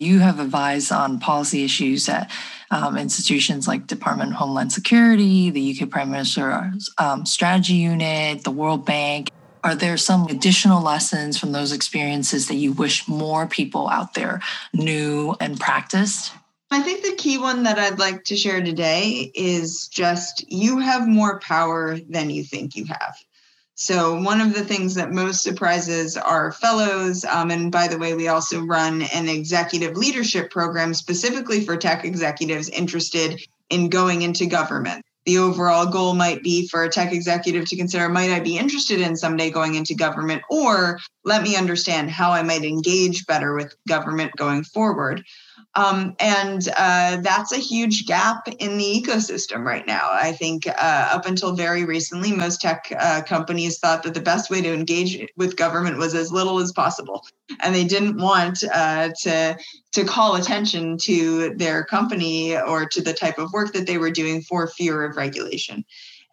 You 0.03 0.19
have 0.19 0.41
advised 0.41 0.91
on 0.91 1.19
policy 1.19 1.63
issues 1.63 2.09
at 2.09 2.29
um, 2.71 2.97
institutions 2.97 3.69
like 3.69 3.87
Department 3.87 4.31
of 4.31 4.35
Homeland 4.35 4.73
Security, 4.73 5.49
the 5.49 5.79
UK 5.79 5.89
Prime 5.89 6.11
Minister's 6.11 6.89
um, 6.97 7.25
Strategy 7.25 7.75
Unit, 7.75 8.43
the 8.43 8.51
World 8.51 8.85
Bank. 8.85 9.29
Are 9.63 9.75
there 9.75 9.95
some 9.95 10.27
additional 10.27 10.81
lessons 10.81 11.39
from 11.39 11.53
those 11.53 11.71
experiences 11.71 12.49
that 12.49 12.55
you 12.55 12.73
wish 12.73 13.07
more 13.07 13.47
people 13.47 13.87
out 13.87 14.13
there 14.13 14.41
knew 14.73 15.35
and 15.39 15.57
practiced? 15.57 16.33
I 16.69 16.81
think 16.81 17.03
the 17.03 17.15
key 17.15 17.37
one 17.37 17.63
that 17.63 17.79
I'd 17.79 17.99
like 17.99 18.25
to 18.25 18.35
share 18.35 18.61
today 18.61 19.31
is 19.33 19.87
just 19.87 20.43
you 20.51 20.79
have 20.79 21.07
more 21.07 21.39
power 21.39 21.97
than 22.09 22.29
you 22.29 22.43
think 22.43 22.75
you 22.75 22.85
have. 22.85 23.15
So, 23.75 24.21
one 24.21 24.39
of 24.39 24.53
the 24.53 24.63
things 24.63 24.93
that 24.95 25.11
most 25.11 25.41
surprises 25.41 26.15
our 26.15 26.51
fellows, 26.51 27.25
um, 27.25 27.49
and 27.49 27.71
by 27.71 27.87
the 27.87 27.97
way, 27.97 28.13
we 28.13 28.27
also 28.27 28.61
run 28.61 29.01
an 29.01 29.27
executive 29.27 29.97
leadership 29.97 30.51
program 30.51 30.93
specifically 30.93 31.65
for 31.65 31.75
tech 31.75 32.05
executives 32.05 32.69
interested 32.69 33.41
in 33.69 33.89
going 33.89 34.21
into 34.21 34.45
government. 34.45 35.03
The 35.25 35.39
overall 35.39 35.87
goal 35.87 36.13
might 36.13 36.43
be 36.43 36.67
for 36.67 36.83
a 36.83 36.89
tech 36.89 37.13
executive 37.13 37.65
to 37.69 37.77
consider 37.77 38.09
might 38.09 38.29
I 38.29 38.41
be 38.41 38.57
interested 38.57 38.99
in 38.99 39.15
someday 39.15 39.49
going 39.49 39.73
into 39.73 39.95
government, 39.95 40.43
or 40.49 40.99
let 41.23 41.41
me 41.41 41.55
understand 41.55 42.11
how 42.11 42.31
I 42.31 42.43
might 42.43 42.65
engage 42.65 43.25
better 43.25 43.55
with 43.55 43.75
government 43.87 44.35
going 44.35 44.65
forward. 44.65 45.23
Um, 45.75 46.15
and 46.19 46.67
uh, 46.77 47.17
that's 47.21 47.51
a 47.51 47.57
huge 47.57 48.05
gap 48.05 48.47
in 48.59 48.77
the 48.77 48.83
ecosystem 48.83 49.65
right 49.65 49.85
now. 49.87 50.07
I 50.11 50.31
think 50.31 50.67
uh, 50.67 50.71
up 51.11 51.25
until 51.25 51.55
very 51.55 51.83
recently, 51.83 52.31
most 52.31 52.61
tech 52.61 52.93
uh, 52.97 53.23
companies 53.23 53.79
thought 53.79 54.03
that 54.03 54.13
the 54.13 54.21
best 54.21 54.51
way 54.51 54.61
to 54.61 54.73
engage 54.73 55.27
with 55.35 55.55
government 55.55 55.97
was 55.97 56.13
as 56.13 56.31
little 56.31 56.59
as 56.59 56.71
possible, 56.71 57.25
and 57.61 57.73
they 57.73 57.85
didn't 57.85 58.17
want 58.17 58.63
uh, 58.71 59.09
to 59.21 59.57
to 59.93 60.03
call 60.03 60.35
attention 60.35 60.97
to 60.97 61.55
their 61.55 61.83
company 61.83 62.55
or 62.55 62.85
to 62.85 63.01
the 63.01 63.13
type 63.13 63.39
of 63.39 63.51
work 63.51 63.73
that 63.73 63.87
they 63.87 63.97
were 63.97 64.11
doing 64.11 64.41
for 64.41 64.67
fear 64.67 65.03
of 65.03 65.17
regulation. 65.17 65.83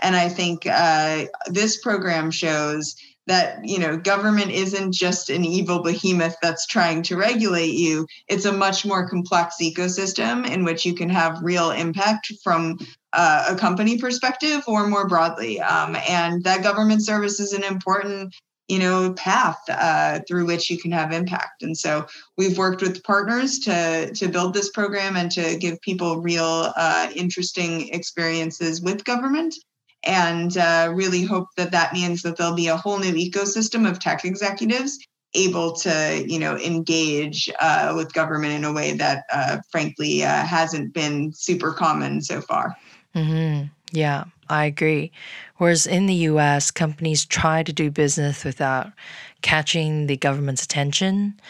And 0.00 0.16
I 0.16 0.28
think 0.28 0.66
uh, 0.66 1.26
this 1.46 1.80
program 1.80 2.30
shows 2.30 2.96
that 3.30 3.64
you 3.64 3.78
know 3.78 3.96
government 3.96 4.50
isn't 4.50 4.92
just 4.92 5.30
an 5.30 5.44
evil 5.44 5.82
behemoth 5.82 6.34
that's 6.42 6.66
trying 6.66 7.00
to 7.04 7.16
regulate 7.16 7.74
you. 7.74 8.04
It's 8.26 8.44
a 8.44 8.52
much 8.52 8.84
more 8.84 9.08
complex 9.08 9.56
ecosystem 9.62 10.44
in 10.50 10.64
which 10.64 10.84
you 10.84 10.94
can 10.96 11.08
have 11.10 11.40
real 11.40 11.70
impact 11.70 12.32
from 12.42 12.78
uh, 13.12 13.46
a 13.50 13.54
company 13.54 13.98
perspective 13.98 14.62
or 14.66 14.88
more 14.88 15.06
broadly. 15.06 15.60
Um, 15.60 15.96
and 16.08 16.42
that 16.42 16.64
government 16.64 17.04
service 17.04 17.38
is 17.38 17.52
an 17.52 17.62
important 17.62 18.34
you 18.66 18.80
know 18.80 19.12
path 19.12 19.60
uh, 19.68 20.18
through 20.26 20.46
which 20.46 20.68
you 20.68 20.78
can 20.78 20.90
have 20.90 21.12
impact. 21.12 21.62
And 21.62 21.78
so 21.78 22.06
we've 22.36 22.58
worked 22.58 22.82
with 22.82 23.04
partners 23.04 23.60
to 23.60 24.12
to 24.12 24.26
build 24.26 24.54
this 24.54 24.70
program 24.70 25.16
and 25.16 25.30
to 25.30 25.56
give 25.56 25.80
people 25.82 26.20
real 26.20 26.72
uh, 26.74 27.12
interesting 27.14 27.94
experiences 27.94 28.82
with 28.82 29.04
government 29.04 29.54
and 30.04 30.56
uh, 30.56 30.90
really 30.94 31.22
hope 31.22 31.48
that 31.56 31.72
that 31.72 31.92
means 31.92 32.22
that 32.22 32.36
there'll 32.36 32.54
be 32.54 32.68
a 32.68 32.76
whole 32.76 32.98
new 32.98 33.12
ecosystem 33.12 33.88
of 33.88 33.98
tech 33.98 34.24
executives 34.24 34.98
able 35.34 35.72
to 35.72 36.24
you 36.26 36.38
know 36.38 36.56
engage 36.56 37.50
uh, 37.60 37.92
with 37.96 38.12
government 38.12 38.52
in 38.52 38.64
a 38.64 38.72
way 38.72 38.96
that 38.96 39.24
uh, 39.32 39.58
frankly 39.70 40.24
uh, 40.24 40.44
hasn't 40.44 40.92
been 40.92 41.32
super 41.32 41.72
common 41.72 42.20
so 42.20 42.40
far. 42.40 42.76
Mm-hmm. 43.14 43.66
yeah 43.92 44.24
i 44.48 44.64
agree. 44.64 45.12
Whereas 45.56 45.86
in 45.86 46.06
the 46.06 46.14
us 46.14 46.70
companies 46.70 47.24
try 47.24 47.62
to 47.62 47.72
do 47.72 47.90
business 47.90 48.44
without 48.44 48.92
catching 49.42 50.06
the 50.06 50.16
government's 50.16 50.64
attention 50.64 51.40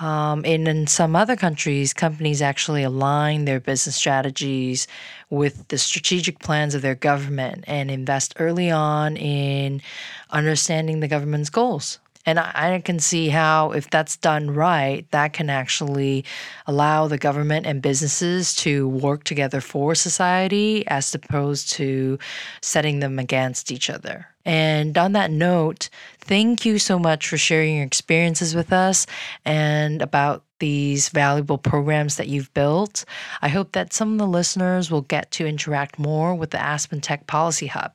um, 0.00 0.44
and 0.44 0.68
in 0.68 0.86
some 0.86 1.16
other 1.16 1.36
countries, 1.36 1.92
companies 1.92 2.40
actually 2.40 2.84
align 2.84 3.44
their 3.44 3.60
business 3.60 3.96
strategies 3.96 4.86
with 5.30 5.66
the 5.68 5.78
strategic 5.78 6.38
plans 6.38 6.74
of 6.74 6.82
their 6.82 6.94
government 6.94 7.64
and 7.66 7.90
invest 7.90 8.34
early 8.38 8.70
on 8.70 9.16
in 9.16 9.82
understanding 10.30 11.00
the 11.00 11.08
government's 11.08 11.50
goals. 11.50 11.98
And 12.26 12.38
I, 12.38 12.74
I 12.74 12.80
can 12.80 12.98
see 12.98 13.28
how, 13.28 13.72
if 13.72 13.88
that's 13.90 14.16
done 14.16 14.50
right, 14.50 15.10
that 15.12 15.32
can 15.32 15.48
actually 15.48 16.24
allow 16.66 17.08
the 17.08 17.18
government 17.18 17.66
and 17.66 17.80
businesses 17.80 18.54
to 18.56 18.86
work 18.86 19.24
together 19.24 19.60
for 19.60 19.94
society 19.94 20.86
as 20.88 21.14
opposed 21.14 21.72
to 21.72 22.18
setting 22.60 23.00
them 23.00 23.18
against 23.18 23.72
each 23.72 23.88
other. 23.88 24.26
And 24.48 24.96
on 24.96 25.12
that 25.12 25.30
note, 25.30 25.90
thank 26.20 26.64
you 26.64 26.78
so 26.78 26.98
much 26.98 27.28
for 27.28 27.36
sharing 27.36 27.76
your 27.76 27.84
experiences 27.84 28.54
with 28.54 28.72
us 28.72 29.06
and 29.44 30.00
about 30.00 30.42
these 30.58 31.10
valuable 31.10 31.58
programs 31.58 32.16
that 32.16 32.28
you've 32.28 32.52
built. 32.54 33.04
I 33.42 33.48
hope 33.48 33.72
that 33.72 33.92
some 33.92 34.12
of 34.12 34.18
the 34.18 34.26
listeners 34.26 34.90
will 34.90 35.02
get 35.02 35.30
to 35.32 35.46
interact 35.46 35.98
more 35.98 36.34
with 36.34 36.50
the 36.50 36.60
Aspen 36.60 37.02
Tech 37.02 37.26
Policy 37.26 37.66
Hub. 37.66 37.92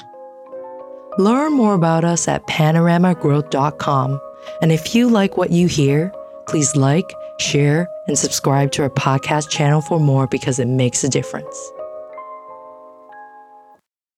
Learn 1.18 1.52
more 1.52 1.74
about 1.74 2.04
us 2.04 2.28
at 2.28 2.46
panoramagrowth.com. 2.46 4.20
And 4.60 4.70
if 4.70 4.94
you 4.94 5.08
like 5.08 5.36
what 5.36 5.50
you 5.50 5.66
hear, 5.66 6.12
please 6.46 6.76
like, 6.76 7.14
share, 7.38 7.88
and 8.06 8.18
subscribe 8.18 8.72
to 8.72 8.82
our 8.82 8.90
podcast 8.90 9.48
channel 9.48 9.80
for 9.80 9.98
more 9.98 10.26
because 10.26 10.58
it 10.58 10.68
makes 10.68 11.02
a 11.04 11.08
difference. 11.08 11.72